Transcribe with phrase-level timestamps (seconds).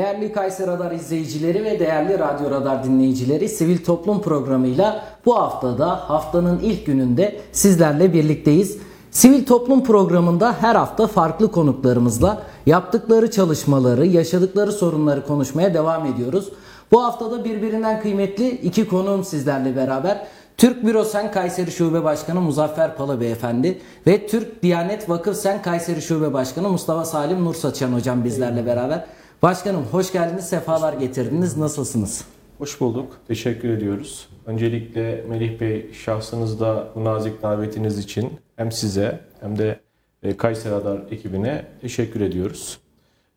[0.00, 6.58] Değerli Kayser Radar izleyicileri ve değerli Radyo Radar dinleyicileri Sivil Toplum programıyla bu haftada haftanın
[6.58, 8.78] ilk gününde sizlerle birlikteyiz.
[9.10, 16.48] Sivil Toplum programında her hafta farklı konuklarımızla yaptıkları çalışmaları, yaşadıkları sorunları konuşmaya devam ediyoruz.
[16.92, 20.26] Bu haftada birbirinden kıymetli iki konuğum sizlerle beraber.
[20.56, 26.32] Türk Bürosen Kayseri Şube Başkanı Muzaffer Pala Beyefendi ve Türk Diyanet Vakıf Sen Kayseri Şube
[26.32, 29.04] Başkanı Mustafa Salim Nursaçan Hocam bizlerle beraber.
[29.42, 31.56] Başkanım hoş geldiniz, sefalar getirdiniz.
[31.56, 32.24] Nasılsınız?
[32.58, 33.16] Hoş bulduk.
[33.28, 34.28] Teşekkür ediyoruz.
[34.46, 39.80] Öncelikle Melih Bey şahsınızda bu nazik davetiniz için hem size hem de
[40.22, 42.78] e, Kayseri Radar ekibine teşekkür ediyoruz.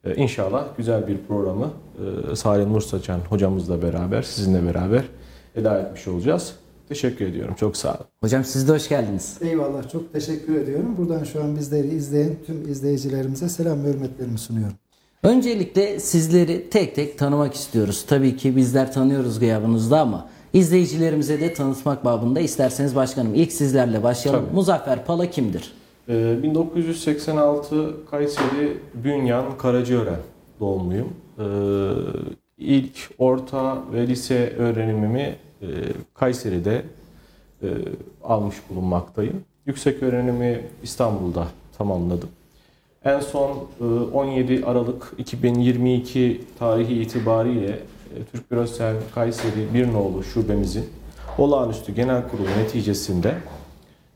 [0.04, 1.72] E, inşallah güzel bir programı
[2.32, 5.04] e, Salim Nursaçan hocamızla beraber, sizinle beraber
[5.56, 6.56] eda etmiş olacağız.
[6.90, 7.56] Teşekkür ediyorum.
[7.60, 8.06] Çok sağ olun.
[8.22, 9.38] Hocam siz de hoş geldiniz.
[9.42, 9.90] Eyvallah.
[9.90, 10.96] Çok teşekkür ediyorum.
[10.98, 14.76] Buradan şu an bizleri izleyen tüm izleyicilerimize selam ve hürmetlerimi sunuyorum.
[15.24, 18.06] Öncelikle sizleri tek tek tanımak istiyoruz.
[18.08, 24.46] Tabii ki bizler tanıyoruz gıyabınızda ama izleyicilerimize de tanıtmak babında isterseniz başkanım ilk sizlerle başlayalım.
[24.46, 24.56] Tabii.
[24.56, 25.74] Muzaffer Pala kimdir?
[26.10, 30.20] Ee, 1986 Kayseri Bünyan Karacaören
[30.60, 31.14] doğumluyum.
[31.40, 31.44] Ee,
[32.58, 35.68] ilk orta ve lise öğrenimimi e,
[36.14, 36.82] Kayseri'de
[37.64, 37.68] e,
[38.24, 39.42] almış bulunmaktayım.
[39.66, 42.30] Yüksek öğrenimi İstanbul'da tamamladım.
[43.06, 50.90] En son e, 17 Aralık 2022 tarihi itibariyle e, Türk Bürosel Kayseri Birnoğlu şubemizin
[51.38, 53.36] olağanüstü genel kurulu neticesinde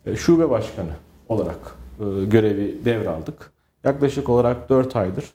[0.06, 0.92] e, şube başkanı
[1.30, 3.52] olarak e, görevi devraldık.
[3.84, 5.26] Yaklaşık olarak 4 aydır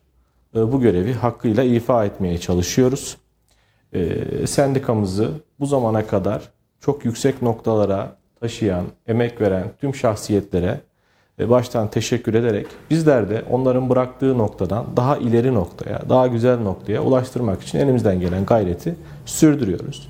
[0.56, 3.16] e, bu görevi hakkıyla ifa etmeye çalışıyoruz.
[3.92, 5.30] E, Sendikamızı
[5.60, 6.48] bu zamana kadar
[6.80, 10.91] çok yüksek noktalara taşıyan, emek veren tüm şahsiyetlere e,
[11.38, 17.62] baştan teşekkür ederek bizler de onların bıraktığı noktadan daha ileri noktaya, daha güzel noktaya ulaştırmak
[17.62, 18.94] için elimizden gelen gayreti
[19.26, 20.08] sürdürüyoruz.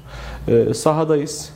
[0.48, 1.52] E, Sahadayız.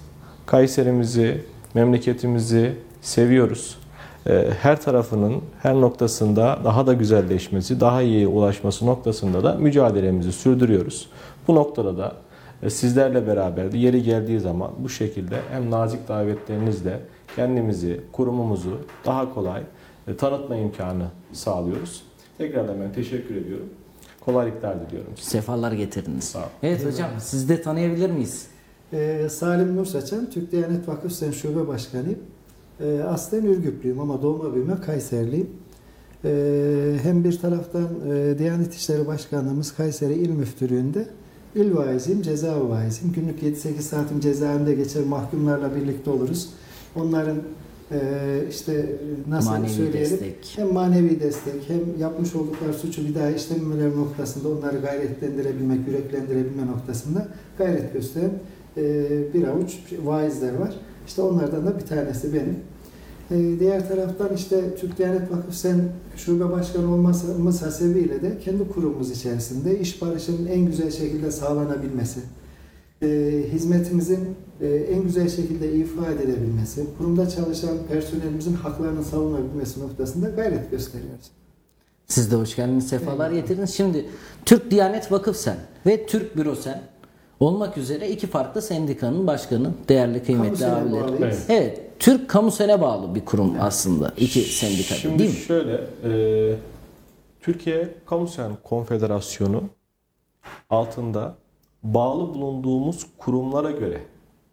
[0.46, 1.44] Kayserimizi,
[1.74, 3.78] memleketimizi seviyoruz.
[4.26, 11.08] E, Her tarafının her noktasında daha da güzelleşmesi, daha iyiye ulaşması noktasında da mücadelemizi sürdürüyoruz.
[11.48, 12.12] Bu noktada da
[12.62, 17.00] e, sizlerle beraber yeri geldiği zaman bu şekilde hem nazik davetlerinizle
[17.36, 19.62] kendimizi, kurumumuzu daha kolay
[20.08, 22.02] e, tanıtma imkanı sağlıyoruz.
[22.38, 23.68] Tekrardan ben teşekkür ediyorum.
[24.20, 25.30] Kolaylıklar diliyorum size.
[25.30, 26.24] Sefalar getirdiniz.
[26.24, 26.48] Sağ olun.
[26.62, 28.46] Evet hocam siz de tanıyabilir miyiz?
[28.92, 32.18] Ee, Salim Nursaçan, Türk Diyanet Vakıf Sen Şube Başkanıyım.
[32.80, 35.50] Ee, aslen Ürgüplüyüm ama doğma büyüme Kayserliyim.
[36.24, 41.08] Ee, hem bir taraftan e, Diyanet İşleri Başkanlığımız Kayseri İl Müftülüğü'nde
[41.54, 43.14] il vaiziyim, ceza vaiziyim.
[43.14, 46.48] Günlük 7-8 saatim cezaevinde geçer, mahkumlarla birlikte oluruz.
[46.96, 47.36] Onların
[47.92, 47.98] e,
[48.50, 48.96] işte
[49.28, 50.52] nasıl Manevi söyleyelim, destek.
[50.56, 57.28] hem manevi destek hem yapmış oldukları suçu bir daha işlememeleri noktasında onları gayretlendirebilmek, yüreklendirebilme noktasında
[57.58, 58.32] gayret gösteren
[58.76, 58.84] e,
[59.34, 60.74] bir avuç vaizler var.
[61.06, 62.56] İşte onlardan da bir tanesi benim.
[63.30, 69.10] E, diğer taraftan işte Türk Diyanet Vakıf Sen Şube Başkanı olmamız hasebiyle de kendi kurumumuz
[69.10, 72.20] içerisinde iş barışının en güzel şekilde sağlanabilmesi,
[73.02, 73.06] e,
[73.52, 81.26] hizmetimizin e, en güzel şekilde ifa edilebilmesi, kurumda çalışan personelimizin haklarını savunabilmesi noktasında gayret gösteriyoruz.
[82.06, 83.42] Siz de hoş geldiniz, sefalar Eyvallah.
[83.42, 83.74] getirdiniz.
[83.74, 84.06] Şimdi
[84.44, 85.56] Türk Diyanet Vakıf Sen
[85.86, 86.82] ve Türk Büro Sen
[87.40, 91.02] olmak üzere iki farklı sendikanın başkanı, değerli kıymetli abilerim.
[91.02, 91.20] bağlıyız.
[91.22, 91.38] Evet.
[91.48, 94.12] Evet, Türk Kamusen'e bağlı bir kurum aslında.
[94.16, 95.36] iki sendika Şimdi değil mi?
[95.36, 96.56] şöyle, e,
[97.40, 99.62] Türkiye Kamusen Konfederasyonu
[100.70, 101.34] altında
[101.94, 104.00] bağlı bulunduğumuz kurumlara göre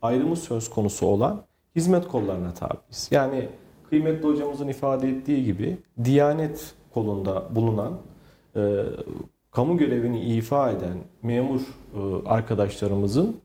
[0.01, 1.43] ayrımı söz konusu olan
[1.75, 3.07] hizmet kollarına tabiiz.
[3.11, 3.49] Yani
[3.89, 7.93] kıymetli hocamızın ifade ettiği gibi Diyanet kolunda bulunan
[8.55, 8.83] e,
[9.51, 13.35] kamu görevini ifa eden memur e, arkadaşlarımızın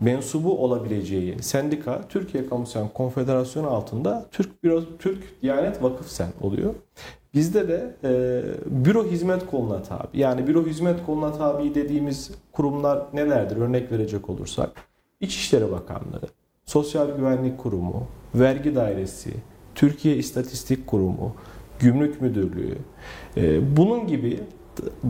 [0.00, 6.74] mensubu olabileceği sendika Türkiye Kamusen Konfederasyonu altında Türk Büro Türk Diyanet Vakıf Sen oluyor.
[7.34, 10.08] Bizde de e, büro hizmet koluna tabi.
[10.12, 13.56] Yani büro hizmet koluna tabi dediğimiz kurumlar nelerdir?
[13.56, 14.70] Örnek verecek olursak
[15.20, 16.20] İçişleri Bakanlığı,
[16.66, 19.30] Sosyal Güvenlik Kurumu, Vergi Dairesi,
[19.74, 21.34] Türkiye İstatistik Kurumu,
[21.78, 22.78] Gümrük Müdürlüğü,
[23.36, 24.40] e, bunun gibi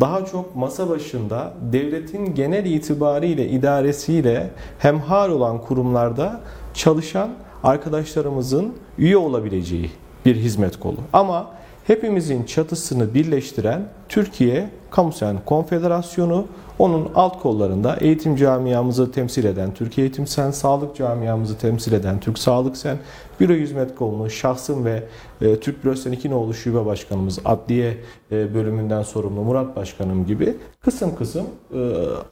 [0.00, 6.40] daha çok masa başında devletin genel itibariyle idaresiyle hemhal olan kurumlarda
[6.74, 7.30] çalışan
[7.62, 9.90] arkadaşlarımızın üye olabileceği
[10.24, 10.98] bir hizmet kolu.
[11.12, 11.50] Ama
[11.86, 16.46] hepimizin çatısını birleştiren Türkiye Kamusen Konfederasyonu,
[16.78, 22.38] onun alt kollarında eğitim camiamızı temsil eden Türkiye Eğitim Sen, sağlık camiamızı temsil eden Türk
[22.38, 22.96] Sağlık Sen,
[23.40, 25.02] Büro Hizmet Kolunu, şahsım ve
[25.40, 27.96] e, Türk Büro Senikinoğlu Şube Başkanımız, Adliye
[28.32, 31.78] e, bölümünden sorumlu Murat Başkanım gibi kısım kısım e,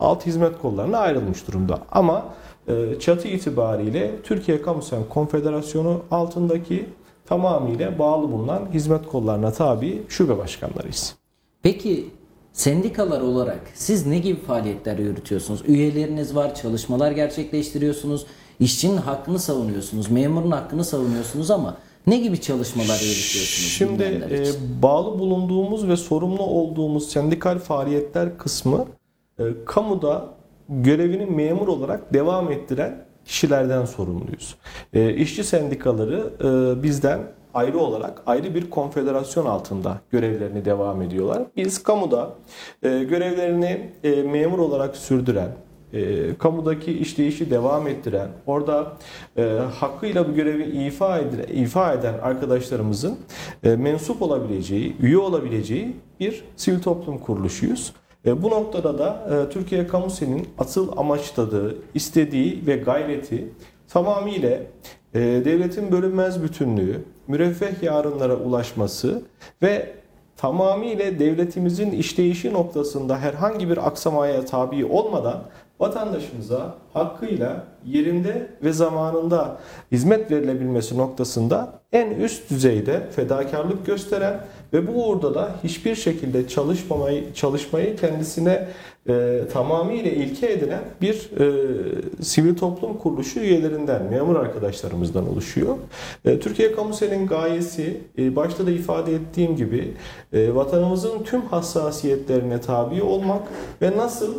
[0.00, 1.78] alt hizmet kollarına ayrılmış durumda.
[1.92, 2.24] Ama
[2.68, 6.86] e, çatı itibariyle Türkiye Kamusen Konfederasyonu altındaki
[7.32, 11.14] tamamıyla bağlı bulunan hizmet kollarına tabi şube başkanlarıyız.
[11.62, 12.06] Peki
[12.52, 15.62] sendikalar olarak siz ne gibi faaliyetler yürütüyorsunuz?
[15.66, 18.26] Üyeleriniz var, çalışmalar gerçekleştiriyorsunuz,
[18.60, 21.76] işçinin hakkını savunuyorsunuz, memurun hakkını savunuyorsunuz ama
[22.06, 23.72] ne gibi çalışmalar yürütüyorsunuz?
[23.78, 24.44] Şimdi e,
[24.82, 28.86] bağlı bulunduğumuz ve sorumlu olduğumuz sendikal faaliyetler kısmı
[29.38, 30.28] e, kamuda
[30.68, 34.54] görevini memur olarak devam ettiren kişilerden sorumluyuz.
[34.92, 37.20] E, işçi sendikaları e, bizden
[37.54, 41.42] ayrı olarak ayrı bir konfederasyon altında görevlerini devam ediyorlar.
[41.56, 42.30] Biz kamuda
[42.82, 45.48] e, görevlerini e, memur olarak sürdüren,
[45.92, 48.92] e, kamudaki işleyişi devam ettiren, orada
[49.36, 49.42] e,
[49.80, 53.18] hakkıyla bu görevi ifa, ed- ifa eden arkadaşlarımızın
[53.64, 57.92] e, mensup olabileceği, üye olabileceği bir sivil toplum kuruluşuyuz.
[58.26, 63.48] E, bu noktada da e, Türkiye Kamusen'in asıl amaçladığı, istediği ve gayreti
[63.88, 64.50] tamamıyla
[65.14, 69.22] e, devletin bölünmez bütünlüğü, müreffeh yarınlara ulaşması
[69.62, 69.94] ve
[70.36, 75.42] tamamıyla devletimizin işleyişi noktasında herhangi bir aksamaya tabi olmadan
[75.82, 79.56] vatandaşımıza hakkıyla yerinde ve zamanında
[79.92, 84.40] hizmet verilebilmesi noktasında en üst düzeyde fedakarlık gösteren
[84.72, 88.68] ve bu uğurda da hiçbir şekilde çalışmamayı çalışmayı kendisine
[89.08, 95.76] e, tamamıyla ilke edinen bir e, sivil toplum kuruluşu üyelerinden, memur arkadaşlarımızdan oluşuyor.
[96.24, 99.94] E, Türkiye Kamusel'in gayesi e, başta da ifade ettiğim gibi
[100.32, 103.42] e, vatanımızın tüm hassasiyetlerine tabi olmak
[103.82, 104.34] ve nasıl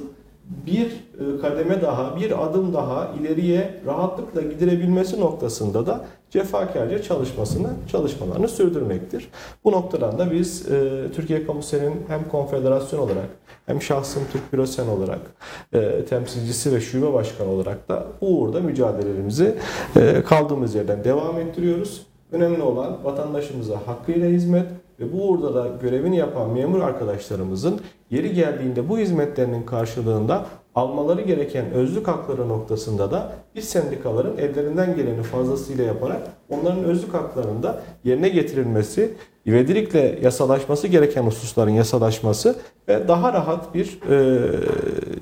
[0.65, 8.47] bir e, kademe daha, bir adım daha ileriye rahatlıkla gidirebilmesi noktasında da cefakarca çalışmasını, çalışmalarını
[8.47, 9.29] sürdürmektir.
[9.63, 13.27] Bu noktadan da biz e, Türkiye Kamusen'in hem konfederasyon olarak
[13.65, 15.19] hem şahsım Türk Bürosen olarak
[15.73, 19.55] e, temsilcisi ve şube başkanı olarak da bu uğurda mücadelelerimizi
[20.25, 22.07] kaldığımız yerden devam ettiriyoruz.
[22.31, 24.65] Önemli olan vatandaşımıza hakkıyla hizmet
[24.99, 27.81] ve bu uğurda da görevini yapan memur arkadaşlarımızın
[28.13, 30.45] yeri geldiğinde bu hizmetlerinin karşılığında
[30.75, 37.63] almaları gereken özlük hakları noktasında da biz sendikaların ellerinden geleni fazlasıyla yaparak onların özlük haklarının
[37.63, 39.13] da yerine getirilmesi,
[39.47, 42.55] ivedilikle yasalaşması gereken hususların yasalaşması
[42.87, 44.49] ve daha rahat bir e,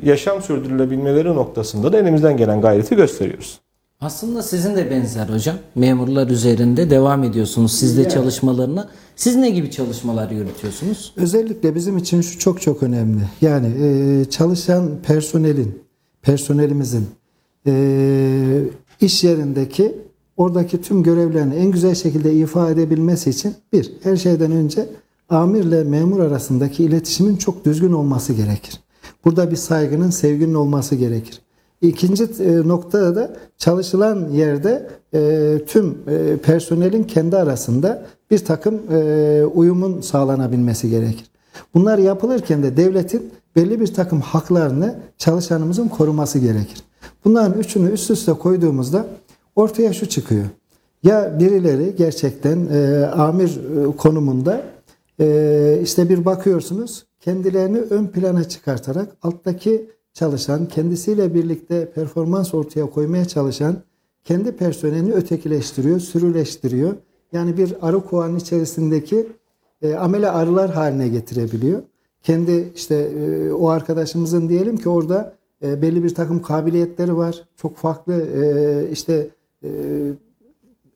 [0.04, 3.61] yaşam sürdürülebilmeleri noktasında da elimizden gelen gayreti gösteriyoruz.
[4.02, 5.56] Aslında sizin de benzer hocam.
[5.76, 8.90] Memurlar üzerinde devam ediyorsunuz siz de çalışmalarına.
[9.16, 11.14] Siz ne gibi çalışmalar yürütüyorsunuz?
[11.16, 13.22] Özellikle bizim için şu çok çok önemli.
[13.42, 15.82] Yani e, çalışan personelin,
[16.22, 17.08] personelimizin
[17.68, 18.64] e,
[19.02, 19.96] iş yerindeki
[20.38, 24.90] oradaki tüm görevlerini en güzel şekilde ifa edebilmesi için bir, her şeyden önce
[25.30, 28.80] amirle memur arasındaki iletişimin çok düzgün olması gerekir.
[29.26, 31.42] Burada bir saygının, sevginin olması gerekir.
[31.82, 38.82] İkinci e, noktada da çalışılan yerde e, tüm e, personelin kendi arasında bir takım
[39.54, 41.32] uyumun sağlanabilmesi gerekir.
[41.74, 46.84] Bunlar yapılırken de devletin belli bir takım haklarını çalışanımızın koruması gerekir.
[47.26, 49.06] Bunların üçünü üst üste koyduğumuzda
[49.56, 50.46] ortaya şu çıkıyor.
[51.04, 53.60] Ya birileri gerçekten e, amir
[53.98, 54.62] konumunda
[55.20, 63.26] e, işte bir bakıyorsunuz kendilerini ön plana çıkartarak alttaki çalışan, kendisiyle birlikte performans ortaya koymaya
[63.26, 63.76] çalışan
[64.24, 66.94] kendi personelini ötekileştiriyor, sürüleştiriyor.
[67.34, 69.28] Yani bir arı kovanın içerisindeki
[69.82, 71.82] e, amele arılar haline getirebiliyor.
[72.24, 77.48] Kendi işte e, o arkadaşımızın diyelim ki orada e, belli bir takım kabiliyetleri var.
[77.58, 79.28] Çok farklı e, işte
[79.64, 79.70] e,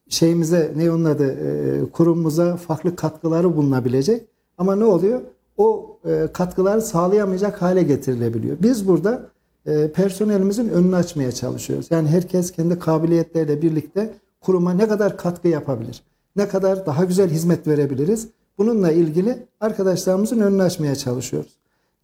[0.10, 4.28] şeyimize ne onun adı e, kurumumuza farklı katkıları bulunabilecek.
[4.58, 5.22] Ama ne oluyor?
[5.58, 8.58] O e, katkıları sağlayamayacak hale getirilebiliyor.
[8.62, 9.30] Biz burada
[9.66, 11.88] e, personelimizin önünü açmaya çalışıyoruz.
[11.90, 16.04] Yani herkes kendi kabiliyetleriyle birlikte kuruma ne kadar katkı yapabilir?
[16.36, 18.28] Ne kadar daha güzel hizmet verebiliriz?
[18.58, 21.58] Bununla ilgili arkadaşlarımızın önünü açmaya çalışıyoruz.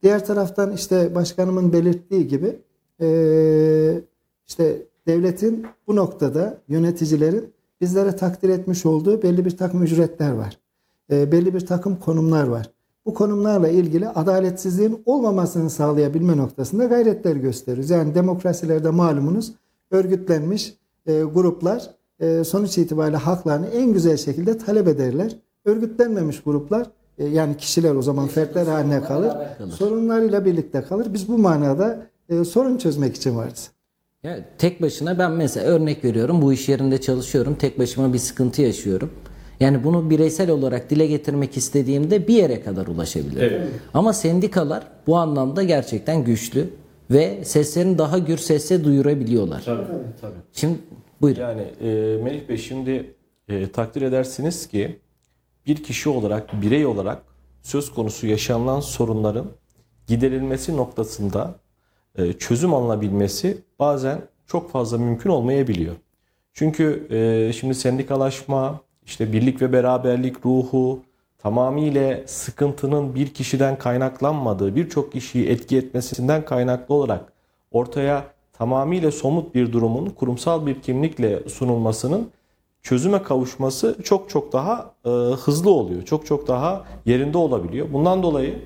[0.03, 2.59] Diğer taraftan işte başkanımın belirttiği gibi
[3.01, 4.01] e,
[4.47, 10.59] işte devletin bu noktada yöneticilerin bizlere takdir etmiş olduğu belli bir takım ücretler var.
[11.11, 12.69] Belli bir takım konumlar var.
[13.05, 17.89] Bu konumlarla ilgili adaletsizliğin olmamasını sağlayabilme noktasında gayretler gösteriyoruz.
[17.89, 19.53] Yani demokrasilerde malumunuz
[19.91, 20.73] örgütlenmiş
[21.05, 21.89] e, gruplar
[22.19, 25.37] e, sonuç itibariyle haklarını en güzel şekilde talep ederler.
[25.65, 29.33] Örgütlenmemiş gruplar e, yani kişiler o zaman fertler haline kalır.
[29.71, 31.07] Sorunlarıyla birlikte kalır.
[31.13, 33.71] Biz bu manada e, sorun çözmek için varız.
[34.23, 38.61] Ya tek başına ben mesela örnek veriyorum bu iş yerinde çalışıyorum tek başıma bir sıkıntı
[38.61, 39.11] yaşıyorum.
[39.61, 43.53] Yani bunu bireysel olarak dile getirmek istediğimde bir yere kadar ulaşabilirim.
[43.53, 43.69] Evet.
[43.93, 46.69] Ama sendikalar bu anlamda gerçekten güçlü
[47.11, 49.61] ve seslerini daha gür sesle duyurabiliyorlar.
[49.65, 49.85] Tabii,
[50.21, 50.33] tabii.
[50.53, 50.77] Şimdi
[51.21, 51.41] buyurun.
[51.41, 53.13] Yani e, Melih Bey şimdi
[53.49, 54.99] e, takdir edersiniz ki
[55.67, 57.23] bir kişi olarak, birey olarak
[57.61, 59.45] söz konusu yaşanılan sorunların
[60.07, 61.55] giderilmesi noktasında
[62.15, 65.95] e, çözüm alınabilmesi bazen çok fazla mümkün olmayabiliyor.
[66.53, 70.99] Çünkü e, şimdi sendikalaşma, işte birlik ve beraberlik ruhu
[71.37, 77.33] tamamıyla sıkıntının bir kişiden kaynaklanmadığı, birçok kişiyi etki etmesinden kaynaklı olarak
[77.71, 82.29] ortaya tamamıyla somut bir durumun kurumsal bir kimlikle sunulmasının
[82.83, 86.01] çözüme kavuşması çok çok daha e, hızlı oluyor.
[86.01, 87.87] Çok çok daha yerinde olabiliyor.
[87.93, 88.59] Bundan dolayı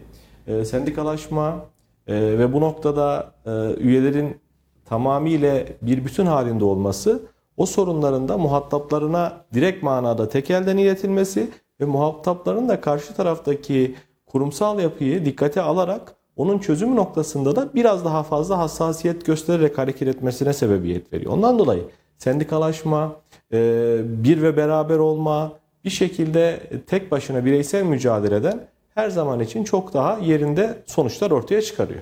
[0.48, 1.66] e, sendikalaşma
[2.08, 4.38] e, ve bu noktada e, üyelerin
[4.86, 7.22] tamamıyla bir bütün halinde olması
[7.58, 11.50] o sorunların da muhataplarına direkt manada tek elden iletilmesi
[11.82, 13.96] ve muhatapların da karşı taraftaki
[14.26, 20.54] kurumsal yapıyı dikkate alarak onun çözümü noktasında da biraz daha fazla hassasiyet göstererek hareket etmesine
[20.54, 21.32] sebebiyet veriyor.
[21.32, 21.84] Ondan dolayı
[22.18, 23.16] sendikalaşma,
[23.54, 25.52] e, bir ve beraber olma,
[25.86, 32.02] bir şekilde tek başına bireysel mücadeleden her zaman için çok daha yerinde sonuçlar ortaya çıkarıyor.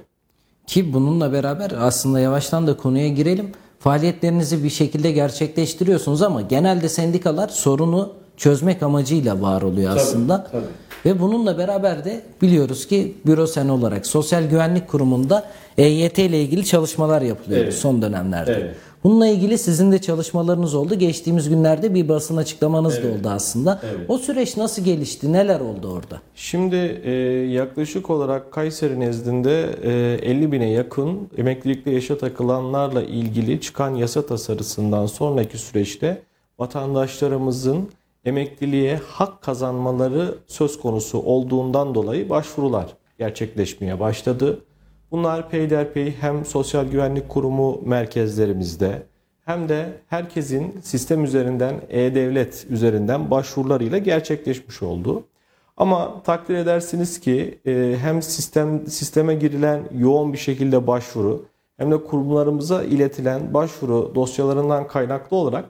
[0.67, 3.51] Ki bununla beraber aslında yavaştan da konuya girelim.
[3.83, 10.47] Faaliyetlerinizi bir şekilde gerçekleştiriyorsunuz ama genelde sendikalar sorunu çözmek amacıyla var oluyor aslında.
[10.51, 10.63] tabii.
[11.05, 15.45] Ve bununla beraber de biliyoruz ki Bürosen olarak Sosyal Güvenlik Kurumu'nda
[15.77, 17.73] EYT ile ilgili çalışmalar yapılıyor Evet.
[17.73, 18.51] son dönemlerde.
[18.61, 18.75] Evet.
[19.03, 20.95] Bununla ilgili sizin de çalışmalarınız oldu.
[20.95, 23.81] Geçtiğimiz günlerde bir basın açıklamanız da oldu aslında.
[23.83, 24.05] Evet.
[24.07, 25.33] O süreç nasıl gelişti?
[25.33, 26.21] Neler oldu orada?
[26.35, 27.11] Şimdi e,
[27.51, 29.69] yaklaşık olarak Kayseri nezdinde
[30.21, 36.21] e, 50 bine yakın emeklilikte yaşa takılanlarla ilgili çıkan yasa tasarısından sonraki süreçte
[36.59, 37.89] vatandaşlarımızın
[38.25, 42.85] emekliliğe hak kazanmaları söz konusu olduğundan dolayı başvurular
[43.17, 44.59] gerçekleşmeye başladı.
[45.13, 49.03] Bunlar peyderpey hem Sosyal Güvenlik Kurumu merkezlerimizde
[49.45, 55.23] hem de herkesin sistem üzerinden, e-devlet üzerinden başvurularıyla gerçekleşmiş oldu.
[55.77, 61.45] Ama takdir edersiniz ki e, hem sistem sisteme girilen yoğun bir şekilde başvuru
[61.77, 65.65] hem de kurumlarımıza iletilen başvuru dosyalarından kaynaklı olarak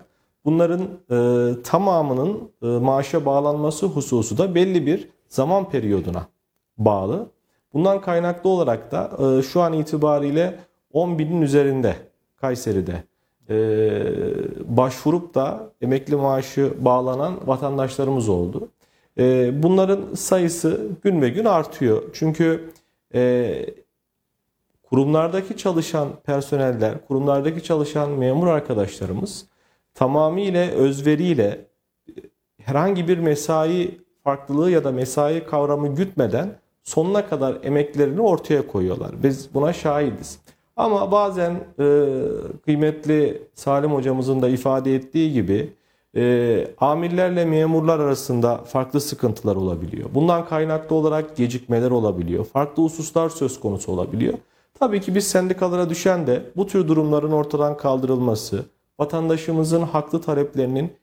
[0.45, 0.81] bunların
[1.11, 1.17] e,
[1.63, 6.27] tamamının e, maaşa bağlanması hususu da belli bir zaman periyoduna
[6.77, 7.29] bağlı.
[7.73, 10.59] Bundan kaynaklı olarak da e, şu an itibariyle
[10.93, 11.95] 10 binin üzerinde
[12.37, 13.03] Kayseri'de
[13.49, 13.55] e,
[14.77, 18.69] başvurup da emekli maaşı bağlanan vatandaşlarımız oldu.
[19.17, 22.03] E, bunların sayısı gün ve gün artıyor.
[22.13, 22.69] Çünkü
[23.15, 23.65] e,
[24.83, 29.45] kurumlardaki çalışan personeller, kurumlardaki çalışan memur arkadaşlarımız
[29.93, 31.65] tamamıyla özveriyle
[32.61, 39.23] herhangi bir mesai farklılığı ya da mesai kavramı gütmeden sonuna kadar emeklerini ortaya koyuyorlar.
[39.23, 40.39] Biz buna şahidiz.
[40.75, 42.15] Ama bazen e,
[42.65, 45.73] kıymetli Salim hocamızın da ifade ettiği gibi
[46.15, 50.09] e, amirlerle memurlar arasında farklı sıkıntılar olabiliyor.
[50.13, 52.45] Bundan kaynaklı olarak gecikmeler olabiliyor.
[52.45, 54.33] Farklı hususlar söz konusu olabiliyor.
[54.79, 58.65] Tabii ki biz sendikalara düşen de bu tür durumların ortadan kaldırılması,
[58.99, 60.93] vatandaşımızın haklı taleplerinin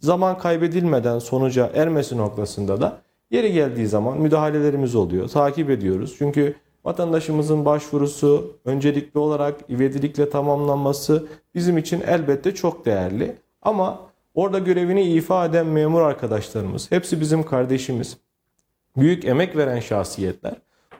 [0.00, 2.98] zaman kaybedilmeden sonuca ermesi noktasında da
[3.30, 5.28] yeri geldiği zaman müdahalelerimiz oluyor.
[5.28, 6.14] Takip ediyoruz.
[6.18, 6.54] Çünkü
[6.84, 13.36] vatandaşımızın başvurusu öncelikli olarak ivedilikle tamamlanması bizim için elbette çok değerli.
[13.62, 13.98] Ama
[14.34, 18.16] orada görevini ifa eden memur arkadaşlarımız, hepsi bizim kardeşimiz.
[18.96, 20.54] Büyük emek veren şahsiyetler.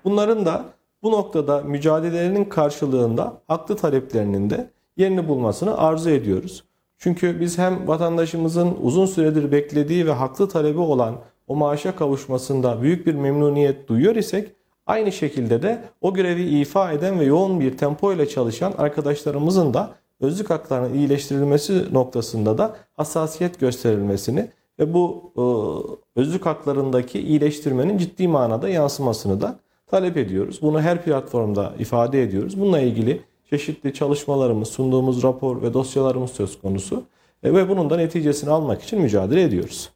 [0.04, 0.64] Bunların da
[1.02, 6.64] bu noktada mücadelelerinin karşılığında haklı taleplerinin de yerini bulmasını arzu ediyoruz.
[6.98, 13.06] Çünkü biz hem vatandaşımızın uzun süredir beklediği ve haklı talebi olan o maaşa kavuşmasında büyük
[13.06, 14.48] bir memnuniyet duyuyor isek
[14.86, 19.90] aynı şekilde de o görevi ifa eden ve yoğun bir tempo ile çalışan arkadaşlarımızın da
[20.20, 28.68] özlük haklarının iyileştirilmesi noktasında da hassasiyet gösterilmesini ve bu e, özlük haklarındaki iyileştirmenin ciddi manada
[28.68, 30.58] yansımasını da talep ediyoruz.
[30.62, 32.60] Bunu her platformda ifade ediyoruz.
[32.60, 37.04] Bununla ilgili çeşitli çalışmalarımız, sunduğumuz rapor ve dosyalarımız söz konusu
[37.42, 39.90] E, ve bunun da neticesini almak için mücadele ediyoruz.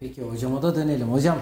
[0.00, 1.12] Peki hocama da dönelim.
[1.12, 1.36] Hocam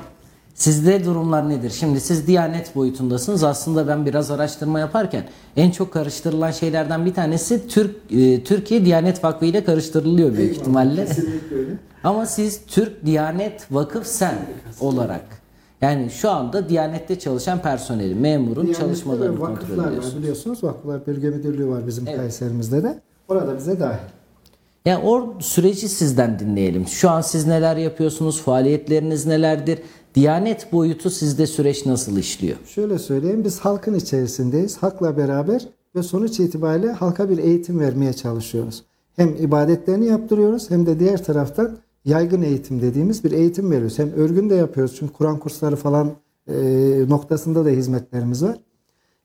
[0.55, 1.71] Sizde durumlar nedir?
[1.71, 3.45] Şimdi siz Diyanet boyutundasınız.
[3.45, 5.25] Aslında ben biraz araştırma yaparken
[5.57, 10.61] en çok karıştırılan şeylerden bir tanesi Türk e, Türkiye Diyanet Vakfı ile karıştırılıyor büyük Eyvallah,
[10.61, 11.05] ihtimalle.
[11.07, 11.71] Kesinlikle öyle.
[12.05, 14.35] Ama siz Türk Diyanet Vakıf Sen
[14.81, 15.25] olarak
[15.81, 20.19] yani şu anda Diyanet'te çalışan personeli, memurun Diyanet'te çalışmalarını kontrol vakıflar var ediyorsunuz.
[20.19, 20.65] biliyorsunuz.
[20.65, 22.17] Vakıflar Bölge Müdürlüğü var bizim Evet.
[22.17, 23.01] Kayserimizde de.
[23.29, 23.99] Orada bize dahil.
[24.85, 26.87] Yani o süreci sizden dinleyelim.
[26.87, 28.43] Şu an siz neler yapıyorsunuz?
[28.43, 29.79] Faaliyetleriniz nelerdir?
[30.15, 32.57] Diyanet boyutu sizde süreç nasıl işliyor?
[32.67, 34.77] Şöyle söyleyeyim biz halkın içerisindeyiz.
[34.77, 38.85] Halkla beraber ve sonuç itibariyle halka bir eğitim vermeye çalışıyoruz.
[39.17, 43.99] Hem ibadetlerini yaptırıyoruz hem de diğer taraftan yaygın eğitim dediğimiz bir eğitim veriyoruz.
[43.99, 46.13] Hem örgün de yapıyoruz çünkü Kur'an kursları falan
[46.49, 46.55] e,
[47.09, 48.57] noktasında da hizmetlerimiz var.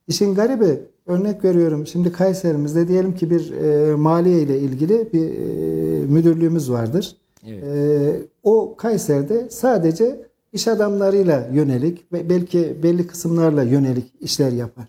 [0.07, 6.05] İşin garibi örnek veriyorum şimdi Kayserimizde diyelim ki bir e, maliye ile ilgili bir e,
[6.05, 7.15] müdürlüğümüz vardır.
[7.47, 7.63] Evet.
[7.63, 14.85] E, o Kayseri'de sadece iş adamlarıyla yönelik ve belki belli kısımlarla yönelik işler yapar.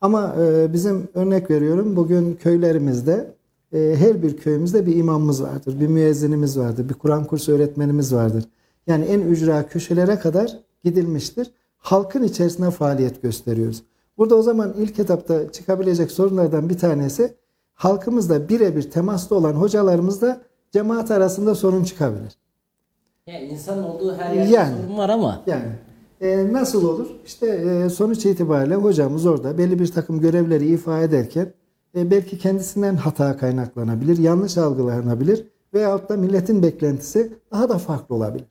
[0.00, 3.30] Ama e, bizim örnek veriyorum bugün köylerimizde
[3.72, 8.44] e, her bir köyümüzde bir imamımız vardır, bir müezzinimiz vardır, bir Kur'an kursu öğretmenimiz vardır.
[8.86, 11.50] Yani en ücra köşelere kadar gidilmiştir.
[11.78, 13.82] Halkın içerisinde faaliyet gösteriyoruz.
[14.18, 17.36] Burada o zaman ilk etapta çıkabilecek sorunlardan bir tanesi
[17.74, 20.40] halkımızla birebir temaslı olan hocalarımızla
[20.72, 22.38] cemaat arasında sorun çıkabilir.
[23.26, 24.76] Yani insan olduğu her yerde Yani.
[24.82, 25.72] sorun var ama Yani
[26.20, 27.06] e, nasıl olur?
[27.26, 31.52] İşte e, sonuç itibariyle hocamız orada belli bir takım görevleri ifa ederken
[31.96, 38.46] e, belki kendisinden hata kaynaklanabilir, yanlış algılanabilir veyahut da milletin beklentisi daha da farklı olabilir.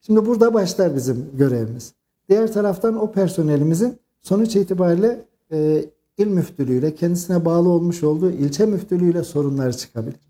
[0.00, 1.94] Şimdi burada başlar bizim görevimiz.
[2.28, 5.84] Diğer taraftan o personelimizin sonuç itibariyle e,
[6.18, 10.20] il müftülüğüyle kendisine bağlı olmuş olduğu ilçe müftülüğüyle sorunları çıkabilir.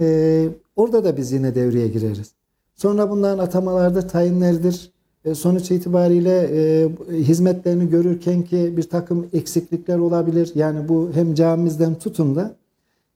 [0.00, 2.32] E, orada da biz yine devreye gireriz.
[2.74, 4.92] Sonra bunların atamalarda tayinlerdir.
[5.24, 10.52] E, sonuç itibariyle e, hizmetlerini görürken ki bir takım eksiklikler olabilir.
[10.54, 12.56] Yani bu hem camimizden tutun da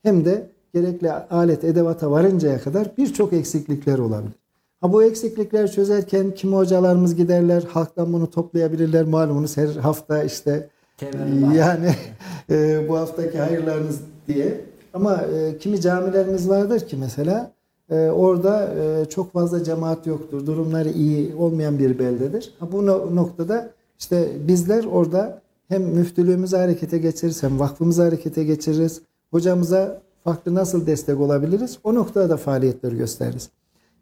[0.03, 4.40] hem de gerekli alet edevata varıncaya kadar birçok eksiklikler olabilir.
[4.81, 9.05] Ha bu eksiklikler çözerken kimi hocalarımız giderler, halktan bunu toplayabilirler.
[9.05, 11.57] Malumunuz her hafta işte Temenni.
[11.57, 11.95] yani
[12.51, 14.61] e, bu haftaki hayırlarınız diye.
[14.95, 17.53] Ama e, kimi camilerimiz vardır ki mesela
[17.91, 20.47] e, orada e, çok fazla cemaat yoktur.
[20.47, 22.55] Durumları iyi olmayan bir beldedir.
[22.61, 29.01] Ha, bu no- noktada işte bizler orada hem müftülüğümüzü harekete geçiririz hem vakfımızı harekete geçiririz.
[29.31, 31.79] Hocamıza farklı nasıl destek olabiliriz?
[31.85, 33.49] O noktada da faaliyetleri gösteririz.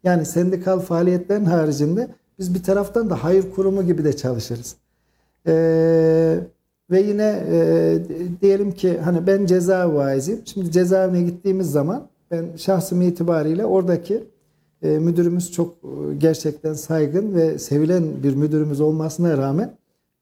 [0.03, 2.07] Yani sendikal faaliyetlerin haricinde
[2.39, 4.75] biz bir taraftan da hayır kurumu gibi de çalışırız.
[5.47, 6.39] Ee,
[6.91, 7.97] ve yine e,
[8.41, 10.41] diyelim ki hani ben ceza vaiziyim.
[10.45, 14.23] Şimdi cezaevine gittiğimiz zaman ben şahsım itibariyle oradaki
[14.81, 19.73] e, müdürümüz çok e, gerçekten saygın ve sevilen bir müdürümüz olmasına rağmen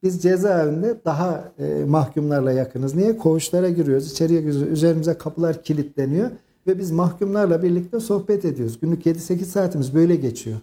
[0.02, 2.94] biz cezaevinde daha e, mahkumlarla yakınız.
[2.94, 3.16] Niye?
[3.16, 6.30] Koğuşlara giriyoruz, içeriye giriyoruz, üzerimize kapılar kilitleniyor
[6.66, 8.80] ve biz mahkumlarla birlikte sohbet ediyoruz.
[8.80, 10.58] Günlük 7-8 saatimiz böyle geçiyor.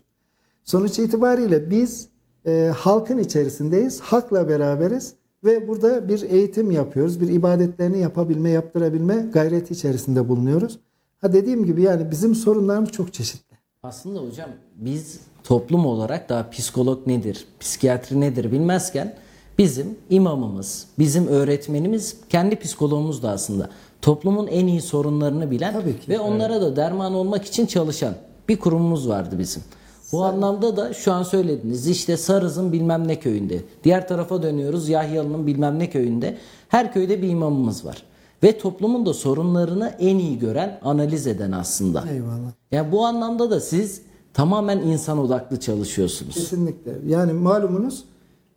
[0.63, 2.09] Sonuç itibariyle biz
[2.45, 7.21] e, halkın içerisindeyiz, halkla beraberiz ve burada bir eğitim yapıyoruz.
[7.21, 10.79] Bir ibadetlerini yapabilme, yaptırabilme gayreti içerisinde bulunuyoruz.
[11.21, 13.55] Ha dediğim gibi yani bizim sorunlarımız çok çeşitli.
[13.83, 19.15] Aslında hocam biz toplum olarak daha psikolog nedir, psikiyatri nedir bilmezken
[19.57, 23.69] bizim imamımız, bizim öğretmenimiz, kendi psikologumuz da aslında
[24.01, 28.13] toplumun en iyi sorunlarını bilen Tabii ki, ve onlara da derman olmak için çalışan
[28.49, 29.63] bir kurumumuz vardı bizim.
[30.11, 33.61] Bu anlamda da şu an söylediniz işte Sarız'ın bilmem ne köyünde.
[33.83, 36.37] Diğer tarafa dönüyoruz Yahyalı'nın bilmem ne köyünde.
[36.67, 38.03] Her köyde bir imamımız var.
[38.43, 42.03] Ve toplumun da sorunlarını en iyi gören, analiz eden aslında.
[42.11, 42.51] Eyvallah.
[42.71, 44.01] Yani bu anlamda da siz
[44.33, 46.35] tamamen insan odaklı çalışıyorsunuz.
[46.35, 46.91] Kesinlikle.
[47.07, 48.03] Yani malumunuz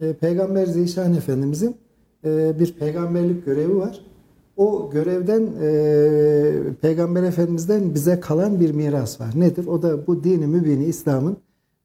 [0.01, 1.77] e, Peygamber Zişan Efendimizin
[2.25, 4.01] e, bir peygamberlik görevi var.
[4.59, 9.31] O görevden e, Peygamber Efendimiz'den bize kalan bir miras var.
[9.35, 9.67] Nedir?
[9.67, 11.37] O da bu dini mübini İslam'ın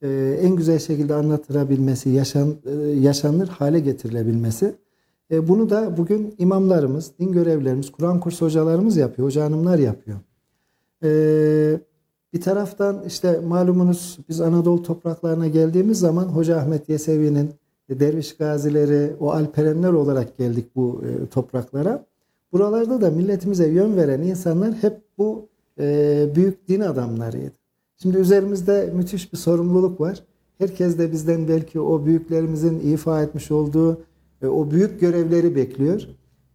[0.01, 4.75] e, en güzel şekilde anlatılabilmesi, yaşan, e, yaşanır hale getirilebilmesi.
[5.31, 10.17] E, bunu da bugün imamlarımız, din görevlerimiz, Kur'an kursu hocalarımız yapıyor, hoca hanımlar yapıyor.
[11.03, 11.79] Ee,
[12.33, 17.51] bir taraftan işte malumunuz biz Anadolu topraklarına geldiğimiz zaman Hoca Ahmet Yesevi'nin
[17.89, 22.05] e, derviş gazileri, o alperenler olarak geldik bu e, topraklara.
[22.53, 27.51] Buralarda da milletimize yön veren insanlar hep bu e, büyük din adamlarıydı.
[28.01, 30.23] Şimdi üzerimizde müthiş bir sorumluluk var.
[30.57, 34.01] Herkes de bizden belki o büyüklerimizin ifa etmiş olduğu
[34.41, 36.01] e, o büyük görevleri bekliyor.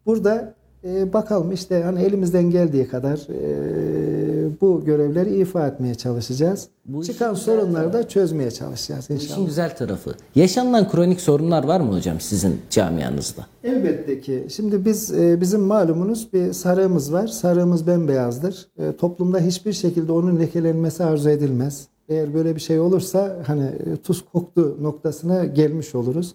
[0.06, 6.68] Burada e, bakalım işte hani elimizden geldiği kadar e, bu görevleri ifa etmeye çalışacağız.
[6.86, 9.46] Bu Çıkan sorunları da çözmeye çalışacağız Bu işin inşallah.
[9.46, 10.14] güzel tarafı.
[10.34, 13.46] Yaşanılan kronik sorunlar var mı hocam sizin camianızda?
[13.64, 14.46] Elbette ki.
[14.50, 17.26] Şimdi biz e, bizim malumunuz bir sarığımız var.
[17.26, 18.68] Sarığımız bembeyazdır.
[18.78, 21.88] E, Toplumda hiçbir şekilde onun lekelenmesi arzu edilmez.
[22.08, 26.34] Eğer böyle bir şey olursa hani e, tuz koktu noktasına gelmiş oluruz.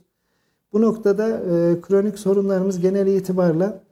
[0.74, 1.42] Bu noktada
[1.82, 3.83] kronik sorunlarımız genel itibarla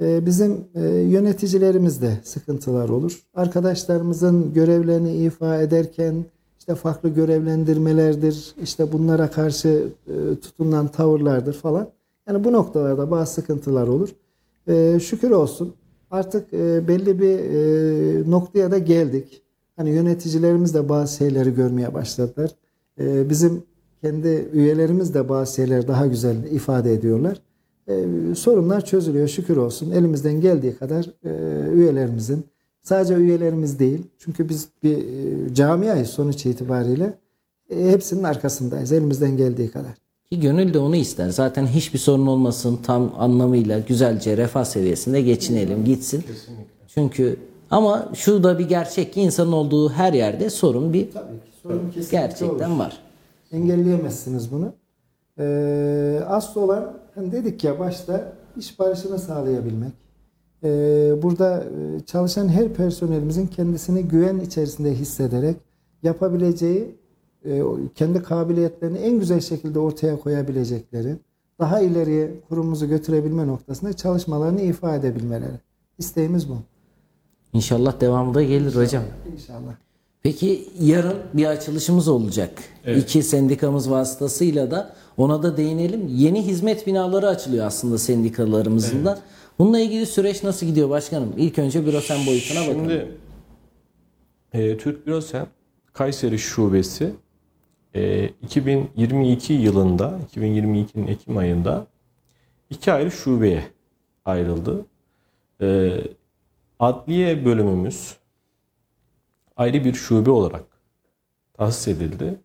[0.00, 3.22] bizim e, yöneticilerimizde sıkıntılar olur.
[3.34, 6.24] Arkadaşlarımızın görevlerini ifa ederken
[6.58, 11.88] işte farklı görevlendirmelerdir, işte bunlara karşı e, tutulan tavırlardır falan.
[12.28, 14.08] Yani bu noktalarda bazı sıkıntılar olur.
[14.68, 15.74] E, şükür olsun
[16.10, 19.42] artık e, belli bir noktaya da geldik.
[19.76, 22.50] Hani yöneticilerimiz de bazı şeyleri görmeye başladılar.
[23.00, 23.62] E, bizim
[24.02, 27.40] kendi üyelerimiz de bazı şeyleri daha güzel ifade ediyorlar.
[27.90, 29.90] E, sorunlar çözülüyor şükür olsun.
[29.90, 31.30] Elimizden geldiği kadar e,
[31.70, 32.44] üyelerimizin
[32.82, 34.02] sadece üyelerimiz değil.
[34.18, 37.14] Çünkü biz bir e, camiayız sonuç itibariyle.
[37.70, 39.92] E, hepsinin arkasındayız elimizden geldiği kadar.
[40.30, 41.28] Ki gönül de onu ister.
[41.28, 46.24] Zaten hiçbir sorun olmasın tam anlamıyla güzelce refah seviyesinde geçinelim gitsin.
[46.88, 47.36] Çünkü
[47.70, 51.86] ama şu da bir gerçek ki insanın olduğu her yerde sorun bir Tabii ki sorun
[51.86, 52.78] kesinlikle gerçekten olur.
[52.78, 52.98] var.
[53.52, 54.72] Engelleyemezsiniz bunu.
[55.38, 59.92] Ee, asıl olan hani dedik ya başta iş barışını sağlayabilmek.
[60.64, 65.56] Ee, burada e, çalışan her personelimizin kendisini güven içerisinde hissederek
[66.02, 66.94] yapabileceği
[67.44, 67.62] e,
[67.94, 71.16] kendi kabiliyetlerini en güzel şekilde ortaya koyabilecekleri,
[71.58, 75.60] daha ileriye kurumumuzu götürebilme noktasında çalışmalarını ifade edebilmeleri.
[75.98, 76.56] İsteğimiz bu.
[77.52, 79.02] İnşallah devamı da gelir hocam.
[79.32, 79.74] İnşallah.
[80.22, 82.50] Peki yarın bir açılışımız olacak.
[82.84, 83.02] Evet.
[83.02, 86.08] İki sendikamız vasıtasıyla da ona da değinelim.
[86.08, 89.18] Yeni hizmet binaları açılıyor aslında sendikalarımızın da.
[89.58, 91.34] Bununla ilgili süreç nasıl gidiyor başkanım?
[91.36, 92.78] İlk önce bürosen boyutuna bakalım.
[92.78, 93.08] Şimdi
[94.52, 95.46] e, Türk Bürosen
[95.92, 97.12] Kayseri Şubesi
[97.94, 101.86] e, 2022 yılında 2022'nin Ekim ayında
[102.70, 103.64] iki ayrı şubeye
[104.24, 104.86] ayrıldı.
[105.60, 106.00] E,
[106.78, 108.16] adliye bölümümüz
[109.56, 110.64] ayrı bir şube olarak
[111.54, 112.40] tahsis edildi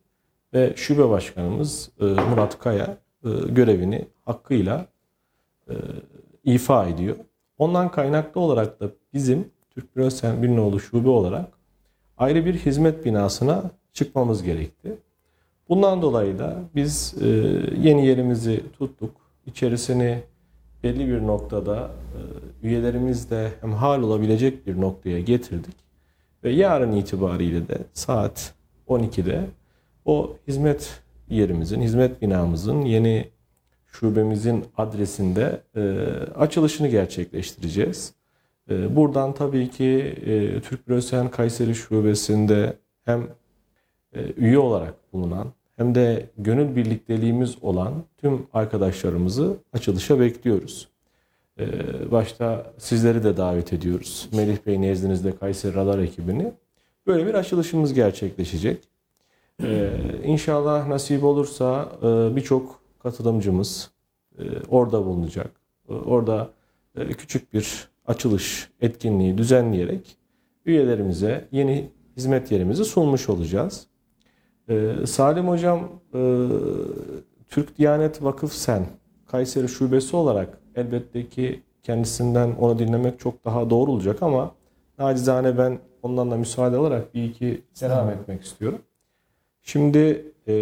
[0.55, 4.85] ve şube başkanımız e, Murat Kaya e, görevini hakkıyla
[5.69, 5.73] e,
[6.43, 7.15] ifa ediyor.
[7.57, 11.47] Ondan kaynaklı olarak da bizim Türk Bürosen Birnoğlu Şube olarak
[12.17, 13.63] ayrı bir hizmet binasına
[13.93, 14.97] çıkmamız gerekti.
[15.69, 17.15] Bundan dolayı da biz
[17.81, 19.11] yeni yerimizi tuttuk.
[19.45, 20.23] İçerisini
[20.83, 21.91] belli bir noktada
[22.63, 25.75] üyelerimizle hemhal olabilecek bir noktaya getirdik.
[26.43, 28.53] Ve yarın itibariyle de saat
[28.87, 29.45] 12'de
[30.05, 33.29] o hizmet yerimizin, hizmet binamızın yeni
[33.87, 35.81] şubemizin adresinde e,
[36.35, 38.13] açılışını gerçekleştireceğiz.
[38.69, 42.73] E, buradan tabii ki e, Türk Bürosen Kayseri Şubesi'nde
[43.05, 43.27] hem
[44.13, 50.87] e, üye olarak bulunan hem de gönül birlikteliğimiz olan tüm arkadaşlarımızı açılışa bekliyoruz.
[51.59, 51.65] E,
[52.11, 54.29] başta sizleri de davet ediyoruz.
[54.33, 56.51] Melih Bey nezdinizde Kayseri Radar ekibini.
[57.07, 58.94] Böyle bir açılışımız gerçekleşecek.
[59.63, 59.89] Ee,
[60.23, 63.91] inşallah nasip olursa e, birçok katılımcımız
[64.39, 65.51] e, orada bulunacak.
[65.89, 66.49] E, Orada
[66.95, 70.17] e, küçük bir açılış etkinliği düzenleyerek
[70.65, 73.87] üyelerimize yeni hizmet yerimizi sunmuş olacağız.
[74.69, 76.47] E, Salim Hocam e,
[77.49, 78.85] Türk Diyanet Vakıf Sen
[79.27, 84.51] Kayseri Şubesi olarak elbette ki kendisinden onu dinlemek çok daha doğru olacak ama
[84.99, 88.81] nacizane ben ondan da müsaade alarak bir iki selam etmek istiyorum.
[89.67, 90.53] Şimdi e,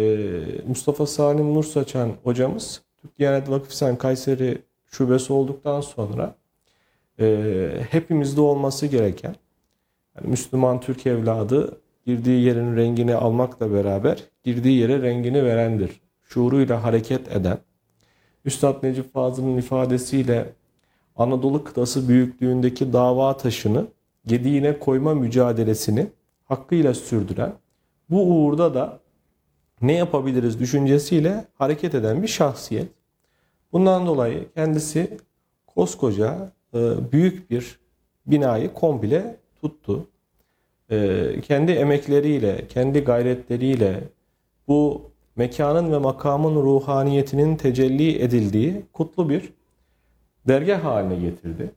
[0.68, 6.34] Mustafa Salim Nur Saçan hocamız Türk Diyanet Vakıf Sen Kayseri Şubesi olduktan sonra
[7.20, 9.34] e, hepimizde olması gereken
[10.16, 16.00] yani Müslüman Türk evladı girdiği yerin rengini almakla beraber girdiği yere rengini verendir.
[16.22, 17.58] Şuuruyla hareket eden,
[18.44, 20.52] Üstad Necip Fazıl'ın ifadesiyle
[21.16, 23.86] Anadolu kıtası büyüklüğündeki dava taşını
[24.26, 26.06] gediğine koyma mücadelesini
[26.44, 27.52] hakkıyla sürdüren,
[28.10, 29.00] bu uğurda da
[29.82, 32.88] ne yapabiliriz düşüncesiyle hareket eden bir şahsiyet.
[33.72, 35.18] Bundan dolayı kendisi
[35.66, 37.78] koskoca e, büyük bir
[38.26, 40.06] binayı komple tuttu.
[40.90, 44.00] E, kendi emekleriyle, kendi gayretleriyle
[44.68, 49.52] bu mekanın ve makamın ruhaniyetinin tecelli edildiği kutlu bir
[50.48, 51.70] dergah haline getirdi.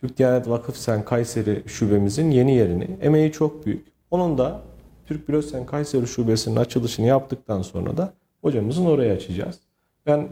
[0.00, 2.88] Türk Diyanet Vakıf Sen Kayseri şubemizin yeni yerini.
[3.02, 3.86] Emeği çok büyük.
[4.10, 4.62] Onun da
[5.10, 9.58] Türk Bürosen Kayseri şubesinin açılışını yaptıktan sonra da hocamızın oraya açacağız.
[10.06, 10.28] Ben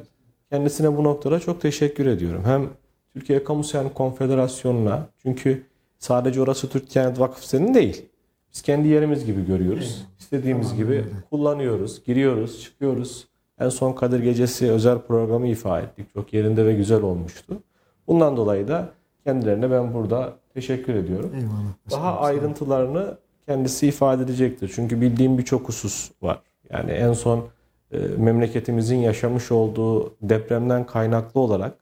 [0.50, 2.42] kendisine bu noktada çok teşekkür ediyorum.
[2.44, 2.68] Hem
[3.12, 5.66] Türkiye Kamu Sen Konfederasyonu'na çünkü
[5.98, 8.06] sadece orası Türk Kent Vakıf senin değil.
[8.52, 10.06] Biz kendi yerimiz gibi görüyoruz.
[10.18, 13.28] İstediğimiz gibi kullanıyoruz, giriyoruz, çıkıyoruz.
[13.60, 16.14] En son Kadir Gecesi özel programı ifa ettik.
[16.14, 17.62] Çok yerinde ve güzel olmuştu.
[18.06, 18.88] Bundan dolayı da
[19.24, 21.30] kendilerine ben burada teşekkür ediyorum.
[21.34, 21.74] Eyvallah.
[21.90, 24.72] Daha ayrıntılarını kendisi ifade edecektir.
[24.74, 26.40] Çünkü bildiğim birçok husus var.
[26.70, 27.44] Yani en son
[27.92, 31.74] e, memleketimizin yaşamış olduğu depremden kaynaklı olarak